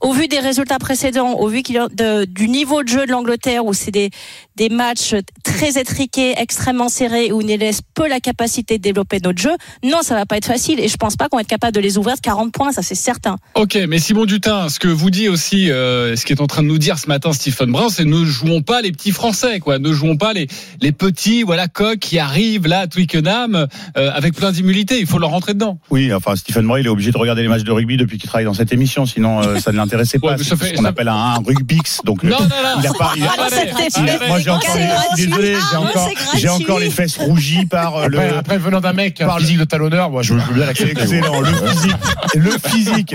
au 0.00 0.12
vu 0.12 0.28
des 0.28 0.38
résultats 0.38 0.78
précédents, 0.78 1.32
au 1.34 1.48
vu 1.48 1.62
qu'il 1.62 1.74
y 1.74 1.78
a 1.78 1.88
de- 1.88 2.24
du 2.24 2.48
niveau 2.48 2.82
de 2.82 2.88
jeu 2.88 3.06
de 3.06 3.10
l'Angleterre, 3.10 3.64
où 3.66 3.74
c'est 3.74 3.90
des, 3.90 4.10
des 4.56 4.68
matchs 4.68 5.14
très 5.44 5.78
étriqués, 5.78 6.34
extrêmement 6.38 6.88
serrés, 6.88 7.32
où 7.32 7.42
on 7.42 7.46
laisse 7.46 7.80
peu 7.94 8.08
la 8.08 8.20
capacité 8.20 8.78
de 8.78 8.82
développer 8.82 9.18
notre 9.22 9.40
jeu, 9.40 9.52
non, 9.84 9.98
ça 10.02 10.14
va 10.14 10.26
pas 10.26 10.36
être 10.36 10.46
facile. 10.46 10.80
Et 10.80 10.88
je 10.88 10.96
pense 10.96 11.16
pas 11.16 11.28
qu'on 11.28 11.36
va 11.36 11.42
être 11.42 11.48
capable 11.48 11.74
de 11.74 11.80
les 11.80 11.98
ouvrir 11.98 12.16
de 12.16 12.20
40 12.20 12.52
points, 12.52 12.72
ça 12.72 12.82
c'est 12.82 12.94
certain. 12.94 13.36
Ok, 13.54 13.78
mais 13.88 13.98
Simon 13.98 14.24
Dutin, 14.24 14.68
ce 14.68 14.78
que 14.78 14.88
vous 14.88 15.10
dit 15.10 15.28
aussi, 15.28 15.70
euh, 15.70 16.16
ce 16.16 16.24
qui 16.24 16.32
est 16.32 16.40
en 16.40 16.46
train 16.46 16.62
de 16.62 16.68
nous 16.68 16.78
dire 16.78 16.98
ce 16.98 17.06
matin 17.08 17.32
Stephen 17.32 17.70
Brun, 17.70 17.88
c'est 17.90 18.04
ne 18.04 18.24
jouons 18.24 18.62
pas 18.62 18.80
les 18.82 18.92
petits 18.92 19.12
Français, 19.12 19.60
quoi. 19.60 19.78
Ne 19.78 19.92
jouons 19.92 20.16
pas 20.16 20.32
les 20.32 20.46
les 20.80 20.92
petits, 20.92 21.42
voilà, 21.42 21.68
coqs 21.68 21.98
qui 21.98 22.18
arrivent 22.18 22.66
là 22.66 22.80
à 22.80 22.86
Twickenham 22.86 23.66
euh, 23.96 24.10
avec 24.14 24.34
plein 24.34 24.52
d'immunité. 24.52 24.98
Il 25.00 25.06
faut 25.06 25.18
leur 25.18 25.30
rentrer 25.30 25.52
dedans. 25.54 25.78
Oui, 25.90 26.12
enfin 26.14 26.36
Stephen 26.36 26.64
Moy, 26.64 26.80
il 26.80 26.86
est 26.86 26.90
obligé 26.90 27.10
de 27.10 27.18
regarder 27.18 27.42
les 27.42 27.48
matchs 27.48 27.64
de 27.64 27.72
rugby 27.72 27.96
depuis 27.96 28.18
qu'il 28.18 28.28
travaille 28.28 28.44
dans 28.46 28.54
cette 28.54 28.72
émission, 28.72 29.04
sinon 29.04 29.42
euh, 29.42 29.58
ça 29.58 29.72
ne 29.72 29.78
l'intéressait 29.90 30.18
pas. 30.18 30.28
Ouais, 30.28 30.34
c'est 30.38 30.44
ce 30.44 30.74
qu'on 30.74 30.82
ça- 30.82 30.88
appelle 30.88 31.08
un, 31.08 31.14
un 31.14 31.34
rugbix. 31.44 32.00
Donc 32.04 32.22
Non, 32.22 32.36
euh, 32.36 32.40
non, 32.40 32.46
non. 32.46 32.80
il 32.82 32.86
a 32.86 32.92
pas. 32.92 33.12
il 33.16 33.24
a- 33.24 33.28
Ah, 33.38 33.46
c'était- 33.50 34.00
il 34.02 34.10
a- 34.10 34.26
moi 34.28 34.38
j'ai 34.40 34.50
encore, 34.50 34.76
les- 34.76 35.24
désolé, 35.26 35.54
j'ai 35.54 35.60
Ah, 35.74 35.80
encore, 35.80 36.08
c'est 36.08 36.14
gratuit. 36.14 36.40
j'ai 36.40 36.48
encore 36.48 36.78
les 36.78 36.90
fesses 36.90 37.16
rougies 37.16 37.66
par 37.66 37.96
euh, 37.96 38.06
le. 38.08 38.18
Après, 38.38 38.58
venant 38.58 38.80
d'un 38.80 38.92
mec, 38.92 39.18
Par 39.18 39.38
physique 39.38 39.58
de 39.58 39.64
talonneur, 39.64 40.10
moi, 40.10 40.22
je 40.22 40.34
veux 40.34 40.38
bien 40.40 40.46
C'est 40.54 40.66
l'accepter. 40.66 41.02
excellent, 41.02 41.40
le 41.40 41.46
physique, 41.52 41.94
le 42.34 42.50
physique, 42.50 43.14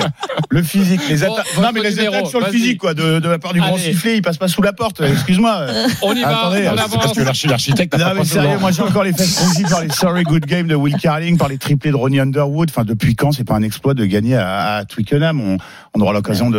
le 0.50 0.64
physique, 0.64 1.02
les 1.10 1.24
attaques, 1.24 1.46
non 1.62 1.70
mais 1.74 1.82
les 1.82 2.00
attaques 2.00 2.28
sur 2.28 2.40
le 2.40 2.48
physique 2.48 2.80
quoi, 2.80 2.94
de, 2.94 3.20
de 3.20 3.30
la 3.30 3.40
part 3.40 3.54
du 3.54 3.60
grand 3.62 3.78
sifflet, 3.78 4.18
il 4.18 4.22
passe 4.22 4.38
pas 4.38 4.48
sous 4.48 4.62
la 4.62 4.74
porte. 4.74 5.02
Excuse-moi. 5.02 5.66
On 6.02 6.14
y 6.14 6.22
va, 6.22 6.40
Attendez, 6.40 6.66
avance. 6.68 6.96
Parce 6.96 7.14
que 7.14 7.22
l'archi- 7.22 7.48
l'architecte 7.48 7.98
Non 7.98 8.06
mais 8.16 8.26
sérieux, 8.26 8.58
moi 8.60 8.72
j'ai 8.72 8.82
encore 8.82 9.04
les 9.04 9.14
fesses 9.14 9.40
rougies 9.40 9.64
par 9.70 9.82
les 9.82 9.90
sorry 9.90 10.24
good 10.24 10.46
game 10.46 10.68
de 10.68 10.76
Will 10.76 10.96
Carling, 10.98 11.38
par 11.38 11.48
les 11.48 11.58
triplés 11.58 11.92
de 11.92 11.96
Ronnie 11.96 12.20
Underwood. 12.20 12.70
Enfin 12.70 12.84
depuis 12.84 13.16
quand 13.16 13.32
c'est 13.32 13.44
pas 13.44 13.56
un 13.56 13.62
exploit 13.64 13.94
de 13.94 14.06
gagner 14.06 14.36
à, 14.36 14.78
à 14.78 14.86
Twickenham? 14.86 15.40
On, 15.42 15.58
on 15.94 16.02
aura 16.02 16.14
l'occasion 16.14 16.50
de, 16.50 16.58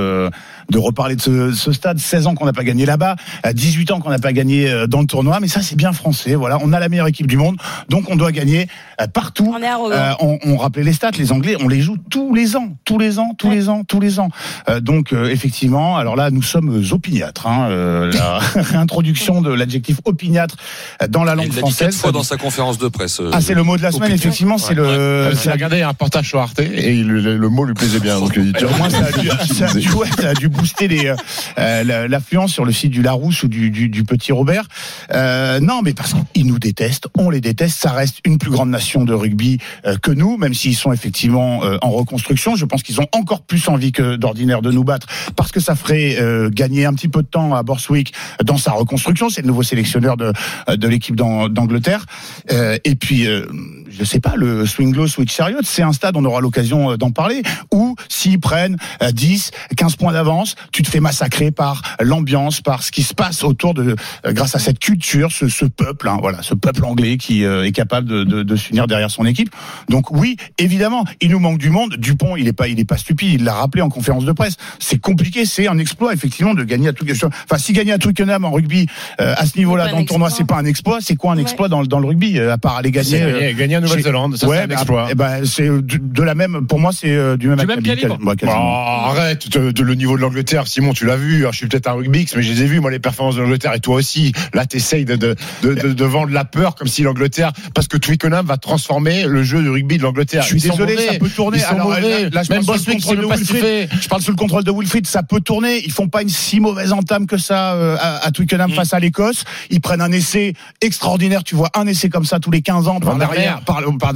de 0.71 0.79
reparler 0.79 1.17
de 1.17 1.21
ce, 1.21 1.53
ce 1.53 1.73
stade. 1.73 1.99
16 1.99 2.27
ans 2.27 2.35
qu'on 2.35 2.45
n'a 2.47 2.53
pas 2.53 2.65
gagné 2.65 2.87
là-bas, 2.87 3.17
à 3.43 3.53
18 3.53 3.91
ans 3.93 4.01
qu'on 4.01 4.11
n'a 4.11 4.19
pas 4.19 4.33
gagné 4.33 4.69
euh, 4.71 4.87
dans 4.87 5.01
le 5.01 5.07
tournoi. 5.07 5.39
Mais 5.41 5.49
ça 5.49 5.63
c'est 5.63 5.77
bien 5.77 5.93
français. 5.93 6.35
Voilà, 6.35 6.59
on 6.63 6.73
a 6.73 6.81
la 6.81 6.89
meilleure 6.89 7.07
équipe 7.09 7.27
du 7.27 7.37
monde, 7.37 7.57
donc 7.89 8.11
on 8.11 8.17
doit 8.17 8.33
gagner 8.33 8.69
euh, 9.01 9.07
partout. 9.07 9.55
On 9.57 9.63
est. 9.63 9.67
Euh, 9.67 10.13
on, 10.21 10.39
on 10.45 10.57
rappelait 10.57 10.83
les 10.85 10.93
stats, 10.93 11.11
les 11.19 11.33
Anglais, 11.33 11.57
on 11.61 11.69
les 11.69 11.81
joue 11.81 11.97
tous 12.11 12.35
les 12.35 12.57
ans, 12.57 12.77
tous 12.85 12.99
les 12.99 13.19
ans, 13.19 13.33
tous 13.39 13.51
les 13.51 13.69
ans, 13.69 13.83
tous 13.85 14.01
les 14.01 14.19
ans. 14.21 14.29
Euh, 14.69 14.81
donc 14.81 15.13
euh, 15.13 15.29
effectivement, 15.31 15.97
alors 15.97 16.17
là 16.17 16.31
nous 16.31 16.43
sommes 16.43 16.83
opiniâtres. 16.93 17.47
Hein, 17.47 17.69
euh, 17.71 18.13
la 18.13 18.39
réintroduction 18.63 19.41
de 19.43 19.53
l'adjectif 19.53 19.99
opiniâtre 20.05 20.57
euh, 21.03 21.09
dans 21.09 21.25
la 21.25 21.33
Il 21.35 21.37
langue 21.37 21.47
l'a 21.49 21.53
dit 21.55 21.59
française. 21.61 21.89
quatre 21.89 21.97
fois 21.97 22.13
dans 22.13 22.23
sa 22.23 22.37
conférence 22.37 22.79
de 22.79 22.89
presse. 22.89 23.21
euh, 23.21 23.31
Ah, 23.33 23.41
c'est 23.41 23.55
le 23.55 23.63
mot 23.63 23.77
de 23.77 23.83
la 23.83 23.91
semaine, 23.93 24.05
opiniâtre. 24.05 24.27
effectivement, 24.27 24.59
c'est 24.59 24.71
Ouais, 24.71 24.75
le. 24.77 24.87
Euh, 24.87 25.35
c'est 25.35 25.51
regardé 25.53 25.83
un 25.83 25.89
reportage 25.89 26.29
sur 26.29 26.41
Arte 26.41 26.61
et 26.61 26.95
il- 26.95 27.07
le, 27.07 27.37
le 27.37 27.49
mot 27.49 27.65
lui 27.65 27.75
plaisait 27.75 28.01
bien. 28.01 28.19
Donc, 28.19 28.33
il 28.37 28.53
dit, 28.53 28.65
Au 28.65 28.77
moins, 28.77 28.91
ça 28.91 29.05
a 29.07 29.13
dû, 29.19 29.29
ça 29.55 29.67
a 29.67 29.75
dû- 29.75 29.89
ça 30.05 30.31
a 30.31 30.35
dû 30.35 30.49
booster 30.49 30.89
les, 30.89 31.07
euh, 31.07 31.17
euh, 31.59 31.85
la- 31.85 32.09
l'affluence 32.09 32.53
sur 32.53 32.65
le 32.65 32.73
site 32.73 32.91
du 32.91 33.03
Larousse 33.03 33.43
ou 33.43 33.49
du, 33.49 33.71
du, 33.71 33.89
du 33.89 34.05
Petit 34.05 34.33
Robert. 34.33 34.65
Euh, 35.13 35.61
non, 35.61 35.81
mais 35.83 35.95
parce 35.95 36.15
qu'ils 36.35 36.47
nous 36.47 36.59
détestent, 36.59 37.07
on 37.17 37.31
les 37.31 37.41
déteste. 37.41 37.79
Ça 37.79 37.93
reste 37.93 38.19
une 38.25 38.39
plus 38.39 38.51
grande 38.51 38.71
nation 38.71 39.05
de 39.05 39.15
rugby 39.15 39.59
euh, 39.87 39.97
que 39.97 40.11
nous, 40.11 40.37
même 40.37 40.55
s'ils 40.55 40.77
sont 40.77 40.93
effectivement 40.93 41.65
euh, 41.65 41.79
en 41.83 41.91
reconstruction. 41.91 42.57
Je 42.57 42.65
pense 42.65 42.83
qu'ils 42.83 43.01
ont 43.01 43.07
encore 43.13 43.43
plus 43.43 43.69
envie 43.69 43.93
que 43.93 44.17
d'ordinaire 44.17 44.63
de 44.63 44.71
nous 44.71 44.85
battre 44.85 45.07
parce 45.37 45.53
que 45.53 45.61
ça 45.61 45.75
ferait 45.75 46.17
gagner 46.51 46.85
un 46.87 46.95
petit 46.95 47.09
peu 47.09 47.23
de 47.23 47.27
temps 47.29 47.55
à 47.55 47.63
Borswick 47.63 48.13
dans 48.45 48.57
sa 48.59 48.73
reconstruction. 48.73 49.29
C'est 49.31 49.43
le 49.43 49.49
nouveau 49.49 49.63
sélectionneur 49.63 50.17
de, 50.17 50.33
de 50.69 50.89
l'équipe 50.89 51.17
d'An- 51.17 51.49
d'Angleterre. 51.49 52.05
Et 52.51 52.95
puis, 52.95 53.27
je 53.27 54.05
sais 54.05 54.21
pas, 54.21 54.35
le 54.37 54.67
Swing 54.67 54.95
Low 54.95 55.07
Switch 55.07 55.35
Chariot, 55.35 55.61
c'est 55.65 55.83
un 55.83 55.93
stade, 55.93 56.17
on 56.17 56.25
aura 56.25 56.41
l'occasion 56.41 56.97
d'en 56.97 57.11
parler, 57.11 57.43
où 57.73 57.95
s'ils 58.09 58.41
prennent 58.41 58.77
euh, 59.03 59.11
10, 59.13 59.51
15 59.77 59.86
15 59.87 59.97
points 59.97 60.13
d'avance, 60.13 60.57
tu 60.73 60.83
te 60.83 60.91
fais 60.91 60.99
massacrer 60.99 61.53
par 61.53 61.81
l'ambiance, 62.01 62.61
par 62.61 62.83
ce 62.83 62.91
qui 62.91 63.03
se 63.05 63.15
passe 63.15 63.45
autour 63.45 63.73
de, 63.73 63.95
euh, 64.27 64.33
grâce 64.33 64.57
à 64.57 64.59
cette 64.59 64.81
culture, 64.81 65.31
ce, 65.31 65.47
ce 65.49 65.65
peuple, 65.65 66.09
hein, 66.09 66.19
voilà, 66.21 66.43
ce 66.43 66.55
peuple 66.55 66.85
anglais 66.85 67.17
qui 67.19 67.45
euh, 67.45 67.65
est 67.65 67.71
capable 67.73 68.09
de, 68.09 68.25
de, 68.25 68.43
de 68.43 68.57
s'unir 68.57 68.89
derrière 68.89 69.11
son 69.13 69.25
équipe. 69.27 69.51
Donc 69.89 70.11
oui, 70.11 70.37
évidemment, 70.59 71.05
il 71.21 71.31
nous 71.31 71.39
manque 71.39 71.59
du 71.59 71.71
monde. 71.71 71.95
Dupont, 71.99 72.35
il 72.37 72.49
est 72.49 72.53
pas, 72.53 72.67
il 72.67 72.81
est 72.81 72.85
pas 72.85 72.97
stupide. 72.97 73.35
Il 73.41 73.45
l'a 73.45 73.55
rappelé 73.55 73.83
en 73.83 73.89
conférence 73.89 74.25
de 74.25 74.33
presse. 74.33 74.57
C'est 74.81 74.99
compliqué, 74.99 75.45
c'est 75.47 75.69
un 75.69 75.79
exploit 75.79 76.13
effectivement 76.13 76.55
de 76.55 76.65
gagner 76.65 76.89
à 76.89 76.93
Twickenham. 76.93 77.31
Enfin, 77.45 77.59
si 77.59 77.73
gagner 77.73 77.93
à 77.93 77.99
Twickenham 77.99 78.45
en 78.45 78.51
rugby 78.51 78.89
euh, 79.21 79.35
à 79.37 79.47
ce 79.47 79.57
niveau-là 79.57 79.89
dans 79.89 80.01
le 80.01 80.05
tournoi, 80.05 80.29
exploit. 80.29 80.47
c'est 80.47 80.53
pas 80.55 80.61
un 80.61 80.65
exploit. 80.65 80.99
C'est 81.01 81.15
quoi 81.17 81.33
un 81.33 81.39
exploit 81.39 81.69
dans, 81.69 81.81
le- 81.81 81.87
dans 81.87 82.01
le 82.01 82.09
rugby 82.09 82.39
euh, 82.41 82.53
à 82.53 82.59
part 82.59 82.77
aller 82.77 82.91
gagner 82.91 83.23
euh, 83.23 83.53
gagner- 83.55 83.77
en 83.77 83.81
Nouvelle-Zélande, 83.83 84.37
ça, 84.37 84.49
c'est 84.49 84.59
un 84.63 84.67
mais 84.67 84.75
exploit. 84.75 85.07
eh 85.11 85.15
ben, 85.15 85.45
c'est 85.45 85.69
de, 85.69 85.81
de 86.01 86.23
la 86.23 86.35
même. 86.35 86.67
Pour 86.67 86.81
moi, 86.81 86.91
c'est 86.93 87.11
euh, 87.15 87.37
du 87.37 87.49
même, 87.49 87.59
Du 87.59 87.67
même 87.67 87.83
calibre. 87.83 88.19
ouais. 88.25 88.35
Oh, 88.45 88.49
arrête, 88.49 89.49
de, 89.77 89.83
le 89.83 89.95
niveau 89.95 90.17
de 90.17 90.23
l'Angleterre, 90.23 90.67
Simon, 90.67 90.93
tu 90.93 91.07
l'as 91.07 91.17
vu. 91.17 91.41
Alors, 91.41 91.53
je 91.53 91.59
suis 91.59 91.69
peut-être 91.69 91.89
un 91.89 91.93
rugby, 91.93 92.27
mais 92.37 92.43
je 92.43 92.53
les 92.53 92.63
ai 92.63 92.67
vus, 92.67 92.81
moi, 92.81 92.91
les 92.91 92.99
performances 92.99 93.37
de 93.37 93.43
l'Angleterre, 93.43 93.73
et 93.75 93.81
toi 93.81 93.97
aussi. 93.97 94.33
Là, 94.55 94.67
t'essayes 94.67 95.05
de, 95.05 95.17
de, 95.17 95.37
de, 95.63 95.73
de, 95.73 96.05
vendre 96.05 96.33
la 96.33 96.45
peur 96.45 96.75
comme 96.75 96.89
si 96.89 97.03
l'Angleterre, 97.03 97.53
parce 97.75 97.89
que 97.89 97.97
Twickenham 97.97 98.47
va 98.47 98.57
transformer 98.57 99.25
le 99.27 99.43
jeu 99.43 99.63
de 99.63 99.69
rugby 99.71 99.99
de 99.99 100.03
l'Angleterre. 100.03 100.43
Je 100.43 100.49
suis 100.49 100.59
Ils 100.59 100.71
désolé, 100.71 100.97
ça 100.97 101.15
peut 101.19 101.31
tourner. 101.31 101.63
Alors, 101.65 101.91
là, 101.91 102.01
là, 102.31 102.43
je 102.43 102.53
Même 102.53 102.65
parle 102.65 102.79
sous 102.79 102.91
le 103.15 103.27
Boswick, 103.27 103.49
pas 103.49 103.55
fait. 103.59 103.89
Je 104.01 104.09
parle 104.09 104.23
sous 104.23 104.31
le 104.33 104.37
contrôle 104.37 104.65
de 104.65 104.71
Wilfried. 104.71 105.07
Ça 105.07 105.23
peut 105.23 105.41
tourner. 105.41 105.83
Ils 105.85 105.93
font 105.93 106.09
pas 106.09 106.23
une 106.23 106.29
si 106.29 106.61
mauvaise 106.61 106.93
entame 106.93 107.27
que 107.27 107.39
ça 107.39 107.75
euh, 107.75 107.97
à, 107.99 108.27
à 108.27 108.31
Twickenham 108.31 108.67
Mm. 108.71 108.75
face 108.75 108.95
à 108.95 109.01
l'Écosse. 109.01 109.45
Ils 109.71 109.81
prennent 109.81 110.01
un 110.01 110.13
essai 110.13 110.55
extraordinaire. 110.81 111.45
Tu 111.45 111.55
vois 111.55 111.71
un 111.75 111.87
essai 111.87 112.09
comme 112.09 112.25
ça 112.25 112.41
tous 112.41 112.51
les 112.51 112.63
15 112.63 112.89
ans 112.89 113.01
par 113.01 113.19
l'arrière, 113.19 113.61
par, 113.63 113.83
par 113.99 114.13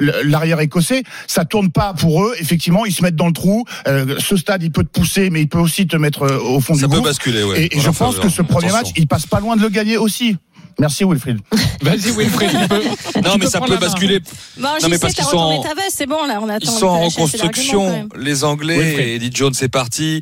l'arrière 0.00 0.60
écossais. 0.60 1.02
Ça 1.26 1.44
tourne 1.44 1.70
pas 1.70 1.94
pour 1.94 2.24
eux. 2.24 2.34
Effectivement, 2.38 2.84
ils 2.84 2.92
se 2.92 3.02
mettent 3.02 3.16
dans 3.16 3.26
le 3.26 3.32
trou. 3.32 3.64
Euh, 3.86 4.16
ce 4.18 4.36
stade, 4.36 4.62
il 4.64 4.72
peut 4.72 4.84
te 4.84 4.88
pousser, 5.00 5.30
mais 5.30 5.40
il 5.42 5.48
peut 5.48 5.58
aussi 5.58 5.86
te 5.86 5.96
mettre 5.96 6.22
euh, 6.22 6.38
au 6.40 6.60
fond 6.60 6.74
Ça 6.74 6.86
du 6.86 6.94
peut 6.96 7.00
basculer, 7.02 7.42
ouais. 7.44 7.62
Et, 7.64 7.76
et 7.76 7.80
je 7.80 7.90
pense 7.90 8.16
que 8.18 8.28
ce 8.28 8.42
premier 8.42 8.66
attention. 8.68 8.82
match, 8.88 8.92
il 8.96 9.06
passe 9.06 9.26
pas 9.26 9.40
loin 9.40 9.56
de 9.56 9.62
le 9.62 9.68
gagner 9.68 9.96
aussi. 9.96 10.36
Merci 10.80 11.04
Wilfried. 11.04 11.38
Vas-y, 11.82 12.10
Wilfried. 12.10 12.50
tu 12.50 12.68
peux- 12.68 12.80
tu 12.80 13.20
Non, 13.22 13.34
mais 13.34 13.44
peux 13.44 13.46
ça 13.46 13.60
peut 13.60 13.76
basculer. 13.76 14.20
Non, 14.58 14.70
mais 14.82 14.88
JC, 14.96 15.00
parce 15.00 15.14
qu'ils 15.14 15.24
sont 15.24 15.36
en- 15.36 15.62
ta 15.62 15.74
veste, 15.74 15.94
c'est 15.98 16.06
bon, 16.06 16.26
là, 16.26 16.40
on 16.42 16.48
attend. 16.48 16.58
Ils 16.62 16.78
sont 16.78 16.86
en 16.86 16.96
on 16.96 17.04
va 17.04 17.10
chercher 17.10 17.22
assez 17.22 17.38
d'arguments, 17.38 17.72
quand 17.72 17.84
reconstruction, 17.84 18.08
les 18.18 18.44
Anglais. 18.44 18.78
Wilfried. 18.78 19.22
Eddie 19.22 19.30
Jones 19.32 19.54
est 19.62 19.68
parti. 19.68 20.20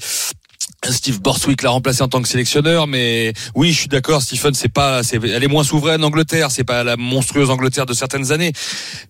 Steve 0.90 1.20
Borswick 1.20 1.62
l'a 1.62 1.70
remplacé 1.70 2.02
en 2.02 2.08
tant 2.08 2.20
que 2.20 2.26
sélectionneur, 2.28 2.88
mais 2.88 3.32
oui, 3.54 3.72
je 3.72 3.78
suis 3.80 3.88
d'accord. 3.88 4.20
Stephen, 4.20 4.52
c'est 4.52 4.68
pas, 4.68 5.04
c'est, 5.04 5.16
elle 5.22 5.44
est 5.44 5.48
moins 5.48 5.62
souveraine 5.62 6.02
Angleterre, 6.02 6.50
c'est 6.50 6.64
pas 6.64 6.82
la 6.82 6.96
monstrueuse 6.96 7.50
Angleterre 7.50 7.86
de 7.86 7.94
certaines 7.94 8.32
années. 8.32 8.52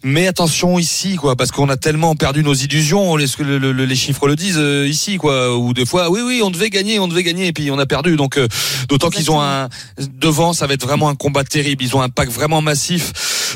Mais 0.05 0.27
attention 0.27 0.79
ici, 0.79 1.17
quoi, 1.17 1.35
parce 1.35 1.51
qu'on 1.51 1.71
a 1.71 1.79
tellement 1.79 2.15
perdu 2.15 2.43
nos 2.43 2.53
illusions. 2.53 3.17
Les, 3.17 3.25
le- 3.39 3.59
le- 3.59 3.85
les 3.87 3.97
chiffres 3.97 4.29
le 4.29 4.37
disent 4.37 4.59
euh, 4.59 4.87
ici, 4.87 5.17
quoi. 5.17 5.57
Ou 5.57 5.73
des 5.73 5.87
fois, 5.87 6.11
oui, 6.11 6.21
oui, 6.23 6.43
on 6.45 6.51
devait 6.51 6.69
gagner, 6.69 6.99
on 6.99 7.09
devait 7.09 7.23
gagner, 7.23 7.47
et 7.47 7.53
puis 7.55 7.71
on 7.71 7.79
a 7.79 7.87
perdu. 7.87 8.17
Donc, 8.17 8.37
euh, 8.37 8.47
d'autant 8.91 9.09
qu'ils 9.09 9.31
ont 9.31 9.41
un 9.41 9.71
devant, 10.19 10.53
ça 10.53 10.67
va 10.67 10.75
être 10.75 10.87
vraiment 10.87 11.09
un 11.09 11.15
combat 11.15 11.43
terrible. 11.43 11.83
Ils 11.83 11.97
ont 11.97 12.03
un 12.03 12.11
pack 12.11 12.29
vraiment 12.29 12.61
massif. 12.61 13.13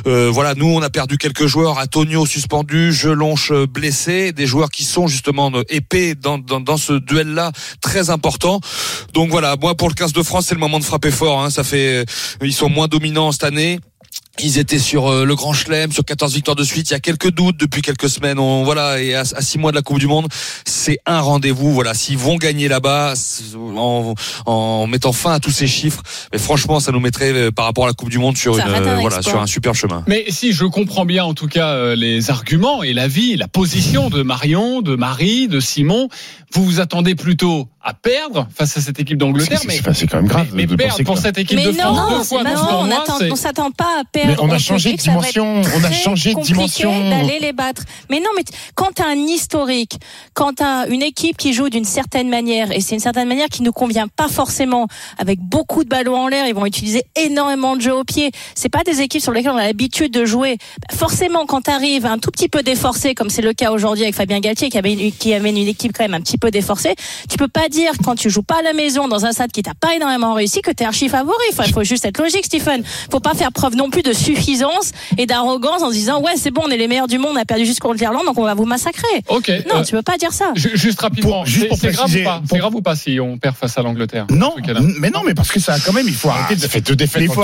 Euh, 0.06 0.30
voilà, 0.32 0.54
nous, 0.54 0.66
on 0.66 0.82
a 0.82 0.90
perdu 0.90 1.18
quelques 1.18 1.46
joueurs. 1.46 1.78
Antonio 1.78 2.26
suspendu, 2.26 2.92
Jelonche 2.92 3.50
euh, 3.50 3.66
blessé, 3.66 4.32
des 4.32 4.46
joueurs 4.46 4.70
qui 4.70 4.84
sont 4.84 5.08
justement 5.08 5.50
euh, 5.52 5.62
épais 5.68 6.14
dans, 6.14 6.38
dans, 6.38 6.60
dans 6.60 6.76
ce 6.76 6.92
duel-là, 6.92 7.50
très 7.80 8.10
important. 8.10 8.60
Donc 9.14 9.30
voilà, 9.30 9.56
moi 9.60 9.75
pour 9.75 9.88
le 9.88 9.94
15 9.94 10.12
de 10.12 10.22
France, 10.22 10.46
c'est 10.46 10.54
le 10.54 10.60
moment 10.60 10.78
de 10.78 10.84
frapper 10.84 11.10
fort. 11.10 11.42
Hein. 11.42 11.50
Ça 11.50 11.64
fait, 11.64 12.02
euh, 12.02 12.04
ils 12.42 12.52
sont 12.52 12.68
moins 12.68 12.86
dominants 12.86 13.32
cette 13.32 13.44
année. 13.44 13.80
Ils 14.43 14.59
étaient 14.59 14.78
sur 14.78 15.07
euh, 15.11 15.25
le 15.25 15.35
Grand 15.35 15.52
Chelem, 15.55 15.93
sur 15.93 16.05
14 16.05 16.35
victoires 16.35 16.57
de 16.57 16.62
suite. 16.64 16.90
Il 16.90 16.93
y 16.93 16.97
a 16.97 17.00
quelques 17.00 17.31
doutes 17.31 17.57
depuis 17.59 17.81
quelques 17.81 18.11
semaines. 18.11 18.38
On, 18.38 18.64
voilà, 18.64 19.00
et 19.00 19.14
à, 19.14 19.21
à 19.21 19.40
six 19.40 19.57
mois 19.59 19.71
de 19.71 19.76
la 19.76 19.83
Coupe 19.83 19.99
du 19.99 20.07
Monde, 20.07 20.26
c'est 20.66 20.99
un 21.07 21.21
rendez-vous. 21.21 21.73
Voilà, 21.73 21.95
s'ils 21.95 22.19
vont 22.19 22.37
gagner 22.37 22.69
là-bas, 22.69 23.14
en, 23.76 24.14
en 24.45 24.87
mettant 24.87 25.12
fin 25.12 25.33
à 25.33 25.40
tous 25.40 25.50
ces 25.50 25.66
chiffres, 25.66 26.02
mais 26.33 26.38
franchement, 26.38 26.81
ça 26.81 26.93
nous 26.93 27.00
mettrait 27.00 27.33
euh, 27.33 27.50
par 27.50 27.64
rapport 27.64 27.85
à 27.85 27.88
la 27.88 27.95
Coupe 27.95 28.11
du 28.11 28.19
Monde 28.19 28.37
sur 28.37 28.57
Ça 28.57 28.66
une, 28.66 28.75
un 28.75 28.83
euh, 28.87 28.97
voilà, 29.00 29.23
sur 29.23 29.40
un 29.40 29.47
super 29.47 29.75
chemin. 29.75 30.05
Mais 30.07 30.26
si 30.28 30.52
je 30.52 30.64
comprends 30.66 31.07
bien 31.07 31.25
en 31.25 31.33
tout 31.35 31.49
cas 31.49 31.71
euh, 31.71 31.97
les 31.97 32.31
arguments 32.31 32.83
et 32.83 32.93
l'avis, 32.93 33.37
la 33.37 33.49
position 33.49 34.11
de 34.11 34.23
Marion, 34.23 34.83
de 34.83 34.97
Marie, 34.97 35.49
de 35.49 35.61
Simon, 35.61 36.09
vous 36.52 36.64
vous 36.64 36.81
attendez 36.81 37.14
plutôt 37.14 37.69
à 37.83 37.95
perdre 37.95 38.49
face 38.55 38.76
à 38.76 38.81
cette 38.81 38.99
équipe 39.00 39.16
d'Angleterre, 39.19 39.61
C'est- 39.61 39.66
mais, 39.69 39.95
c'est- 39.95 40.07
quand 40.07 40.16
même 40.19 40.26
grave 40.26 40.49
mais, 40.52 40.62
mais 40.62 40.66
de 40.66 40.76
perdre 40.76 41.02
pour 41.05 41.14
que- 41.14 41.21
cette 41.23 41.38
équipe 41.38 41.57
Mais 41.57 41.66
de 41.66 41.71
non, 41.73 41.76
France 41.95 42.11
deux 42.11 42.23
c'est 42.23 42.28
fois 42.28 42.43
on 42.43 43.33
on 43.33 43.37
s'attend 43.37 43.71
pas 43.71 43.85
à 44.00 44.02
perdre. 44.11 44.25
Mais 44.26 44.37
on 44.40 44.50
a 44.50 44.59
changé 44.59 44.92
de 44.92 44.97
dimension, 44.97 45.62
on 45.75 45.85
a 45.85 45.92
changé 45.92 46.35
de 46.35 46.40
dimension. 46.40 47.11
d'aller 47.11 47.38
les 47.40 47.52
battre. 47.52 47.83
Mais 48.11 48.21
non, 48.21 48.30
mais 48.37 48.42
quand 48.75 48.95
t'as 48.95 49.06
un 49.06 49.16
historique, 49.16 49.99
quand 50.35 50.54
t'as 50.54 50.88
une 50.88 51.02
équipe 51.02 51.37
qui 51.37 51.52
joue 51.52 51.71
d'une 51.71 51.85
certaine 51.85 52.28
manière, 52.28 52.73
et 52.73 52.80
c'est 52.80 52.95
une 52.95 53.00
certaine 53.00 53.28
manière 53.28 53.49
qui 53.49 53.62
nous 53.62 53.73
convient 53.73 54.09
pas 54.09 54.28
forcément, 54.28 54.88
avec 55.18 55.38
beaucoup 55.40 55.85
de 55.85 55.88
ballons 55.88 56.16
en 56.16 56.28
l'air, 56.28 56.47
ils 56.47 56.54
vont 56.54 56.66
utiliser 56.66 57.04
énormément 57.14 57.76
de 57.76 57.83
jeux 57.83 57.95
au 57.95 58.04
pied. 58.04 58.30
C'est 58.54 58.68
pas 58.68 58.83
des 58.85 59.00
équipes 59.00 59.23
sur 59.23 59.33
lesquelles 59.33 59.52
on 59.52 59.56
a 59.56 59.66
l'habitude 59.66 60.12
de 60.12 60.25
jouer. 60.25 60.59
Forcément, 60.92 61.47
quand 61.47 61.62
t'arrives 61.62 62.06
un 62.06 62.18
tout 62.18 62.30
petit 62.30 62.49
peu 62.49 62.62
déforcé, 62.62 63.14
comme 63.14 63.30
c'est 63.30 63.42
le 63.42 63.52
cas 63.52 63.71
aujourd'hui 63.71 64.04
avec 64.04 64.14
Fabien 64.14 64.40
Galtier, 64.40 64.68
qui 64.71 64.78
amène, 64.78 65.12
qui 65.12 65.35
amène 65.35 65.56
une 65.56 65.68
équipe 65.68 65.92
quand 65.97 66.04
même 66.04 66.14
un 66.14 66.21
petit 66.21 66.38
peu 66.38 66.50
déforcée, 66.50 66.95
tu 67.30 67.37
peux 67.37 67.49
pas 67.49 67.68
dire 67.68 67.92
quand 68.04 68.16
tu 68.16 68.30
joues 68.30 68.42
pas 68.42 68.59
à 68.59 68.62
la 68.62 68.73
maison 68.73 69.09
dans 69.09 69.25
un 69.25 69.33
stade 69.33 69.52
qui 69.52 69.62
t'a 69.62 69.75
pas 69.75 69.95
énormément 69.95 70.35
réussi 70.35 70.62
que 70.62 70.71
t'es 70.71 70.85
archi 70.85 71.09
favori. 71.09 71.37
Enfin, 71.52 71.64
il 71.66 71.73
faut 71.73 71.85
juste 71.85 72.04
être 72.04 72.18
logique, 72.18 72.47
Stephen. 72.47 72.83
Faut 73.11 73.21
pas 73.21 73.35
faire 73.35 73.52
preuve 73.52 73.76
non 73.76 73.90
plus 73.90 74.02
de 74.02 74.12
suffisance 74.16 74.92
et 75.18 75.26
d'arrogance 75.26 75.82
en 75.82 75.88
se 75.88 75.94
disant 75.94 76.20
ouais 76.23 76.32
c'est 76.37 76.50
bon, 76.50 76.62
on 76.66 76.70
est 76.70 76.76
les 76.76 76.88
meilleurs 76.88 77.06
du 77.08 77.18
monde, 77.18 77.32
on 77.35 77.40
a 77.40 77.44
perdu 77.44 77.64
juste 77.66 77.80
contre 77.80 77.99
l'Irlande, 78.00 78.25
donc 78.26 78.38
on 78.38 78.44
va 78.44 78.54
vous 78.54 78.64
massacrer. 78.64 79.06
Ok. 79.28 79.49
Non, 79.68 79.76
euh, 79.80 79.82
tu 79.82 79.92
peux 79.92 80.02
pas 80.02 80.16
dire 80.16 80.32
ça. 80.32 80.52
ju- 80.54 80.70
Juste 80.75 81.00
rapidement, 81.00 81.30
Pour- 81.38 81.46
juste 81.46 81.62
c'est 81.62 81.68
pour 81.68 81.78
c'est 81.78 81.90
grave 81.90 81.99
ou 82.04 82.08
préciser, 82.08 82.25
pas? 82.25 82.42
Pour- 82.49 82.58
grave 82.58 82.75
ou 82.75 82.82
pas 82.82 82.96
si 82.96 83.18
on 83.20 83.38
perd 83.38 83.56
face 83.56 83.76
à 83.78 83.82
l'Angleterre 83.82 84.26
Non, 84.30 84.54
mais 85.00 85.11
non, 85.11 85.20
mais 85.25 85.35
parce 85.35 85.50
que 85.50 85.61
ça 85.61 85.75
a 85.75 85.78
quand 85.78 85.92
même, 85.92 86.06
il 86.08 86.14
faut 86.14 86.28
Ah, 86.30 86.38
arrêter 86.38 86.56
de 86.56 86.61
ça 86.61 86.68
fait 86.68 86.80
deux 86.80 86.96
défaites 86.96 87.23
c'est 87.23 87.28
quand 87.28 87.35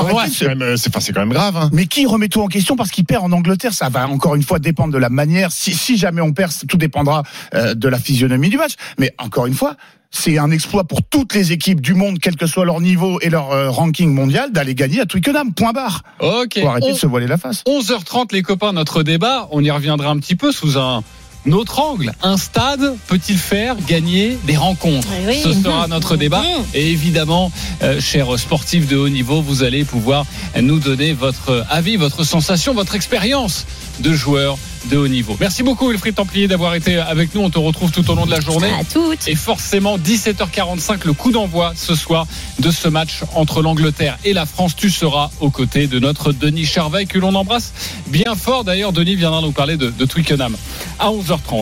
quand 1.14 1.20
même 1.20 1.32
grave. 1.32 1.56
hein. 1.56 1.70
Mais 1.72 1.86
qui 1.86 2.06
remet 2.06 2.28
tout 2.28 2.40
en 2.42 2.48
question 2.48 2.76
parce 2.76 2.90
qu'il 2.90 3.04
perd 3.04 3.24
en 3.24 3.32
Angleterre? 3.32 3.72
Ça 3.74 3.88
va 3.88 4.08
encore 4.08 4.34
une 4.34 4.42
fois 4.42 4.58
dépendre 4.58 4.92
de 4.92 4.98
la 4.98 5.08
manière. 5.08 5.52
Si, 5.52 5.74
si 5.74 5.96
jamais 5.96 6.20
on 6.20 6.32
perd, 6.32 6.52
tout 6.68 6.76
dépendra 6.76 7.22
euh, 7.54 7.74
de 7.74 7.88
la 7.88 7.98
physionomie 7.98 8.48
du 8.48 8.56
match. 8.58 8.72
Mais 8.98 9.14
encore 9.18 9.46
une 9.46 9.54
fois. 9.54 9.76
C'est 10.14 10.38
un 10.38 10.50
exploit 10.50 10.84
pour 10.84 11.02
toutes 11.02 11.34
les 11.34 11.52
équipes 11.52 11.80
du 11.80 11.94
monde, 11.94 12.18
quel 12.20 12.36
que 12.36 12.46
soit 12.46 12.64
leur 12.66 12.80
niveau 12.80 13.18
et 13.22 13.30
leur 13.30 13.50
euh, 13.50 13.70
ranking 13.70 14.12
mondial, 14.12 14.52
d'aller 14.52 14.74
gagner 14.74 15.00
à 15.00 15.06
Twickenham. 15.06 15.52
Point 15.54 15.72
barre. 15.72 16.02
Ok. 16.20 16.60
Faut 16.60 16.68
arrêter 16.68 16.88
On- 16.90 16.92
de 16.92 16.98
se 16.98 17.06
voiler 17.06 17.26
la 17.26 17.38
face. 17.38 17.62
11h30 17.66 18.32
les 18.32 18.42
copains, 18.42 18.72
notre 18.72 19.02
débat, 19.02 19.48
on 19.52 19.64
y 19.64 19.70
reviendra 19.70 20.10
un 20.10 20.18
petit 20.18 20.36
peu 20.36 20.52
sous 20.52 20.78
un 20.78 21.02
autre 21.50 21.80
angle. 21.80 22.12
Un 22.22 22.36
stade 22.36 22.94
peut-il 23.08 23.36
faire 23.36 23.74
gagner 23.88 24.38
des 24.44 24.56
rencontres 24.56 25.08
Eh 25.24 25.26
oui. 25.28 25.40
Ce 25.42 25.52
sera 25.54 25.88
notre 25.88 26.16
débat. 26.16 26.42
Mhm. 26.58 26.64
Et 26.74 26.90
évidemment, 26.90 27.50
euh, 27.82 28.00
chers 28.00 28.38
sportifs 28.38 28.86
de 28.86 28.96
haut 28.96 29.08
niveau, 29.08 29.40
vous 29.42 29.62
allez 29.62 29.84
pouvoir 29.84 30.26
nous 30.60 30.78
donner 30.78 31.14
votre 31.14 31.64
avis, 31.70 31.96
votre 31.96 32.22
sensation, 32.24 32.74
votre 32.74 32.94
expérience 32.94 33.66
de 34.00 34.12
joueur 34.12 34.58
de 34.86 34.96
haut 34.96 35.08
niveau. 35.08 35.36
Merci 35.40 35.62
beaucoup 35.62 35.88
Wilfried 35.88 36.14
Templier 36.14 36.48
d'avoir 36.48 36.74
été 36.74 36.96
avec 36.96 37.34
nous. 37.34 37.42
On 37.42 37.50
te 37.50 37.58
retrouve 37.58 37.90
tout 37.90 38.08
au 38.10 38.14
long 38.14 38.26
de 38.26 38.30
la 38.30 38.40
journée. 38.40 38.70
À 38.70 38.84
toutes. 38.84 39.28
Et 39.28 39.34
forcément, 39.34 39.98
17h45, 39.98 41.06
le 41.06 41.12
coup 41.12 41.32
d'envoi 41.32 41.72
ce 41.76 41.94
soir 41.94 42.26
de 42.58 42.70
ce 42.70 42.88
match 42.88 43.20
entre 43.34 43.62
l'Angleterre 43.62 44.18
et 44.24 44.32
la 44.32 44.46
France. 44.46 44.74
Tu 44.76 44.90
seras 44.90 45.30
aux 45.40 45.50
côtés 45.50 45.86
de 45.86 45.98
notre 45.98 46.32
Denis 46.32 46.66
Charvet, 46.66 47.06
que 47.06 47.18
l'on 47.18 47.34
embrasse 47.34 47.72
bien 48.08 48.34
fort. 48.34 48.64
D'ailleurs, 48.64 48.92
Denis 48.92 49.16
viendra 49.16 49.40
nous 49.40 49.52
parler 49.52 49.76
de, 49.76 49.90
de 49.90 50.04
Twickenham 50.04 50.56
à 50.98 51.08
11h30. 51.08 51.60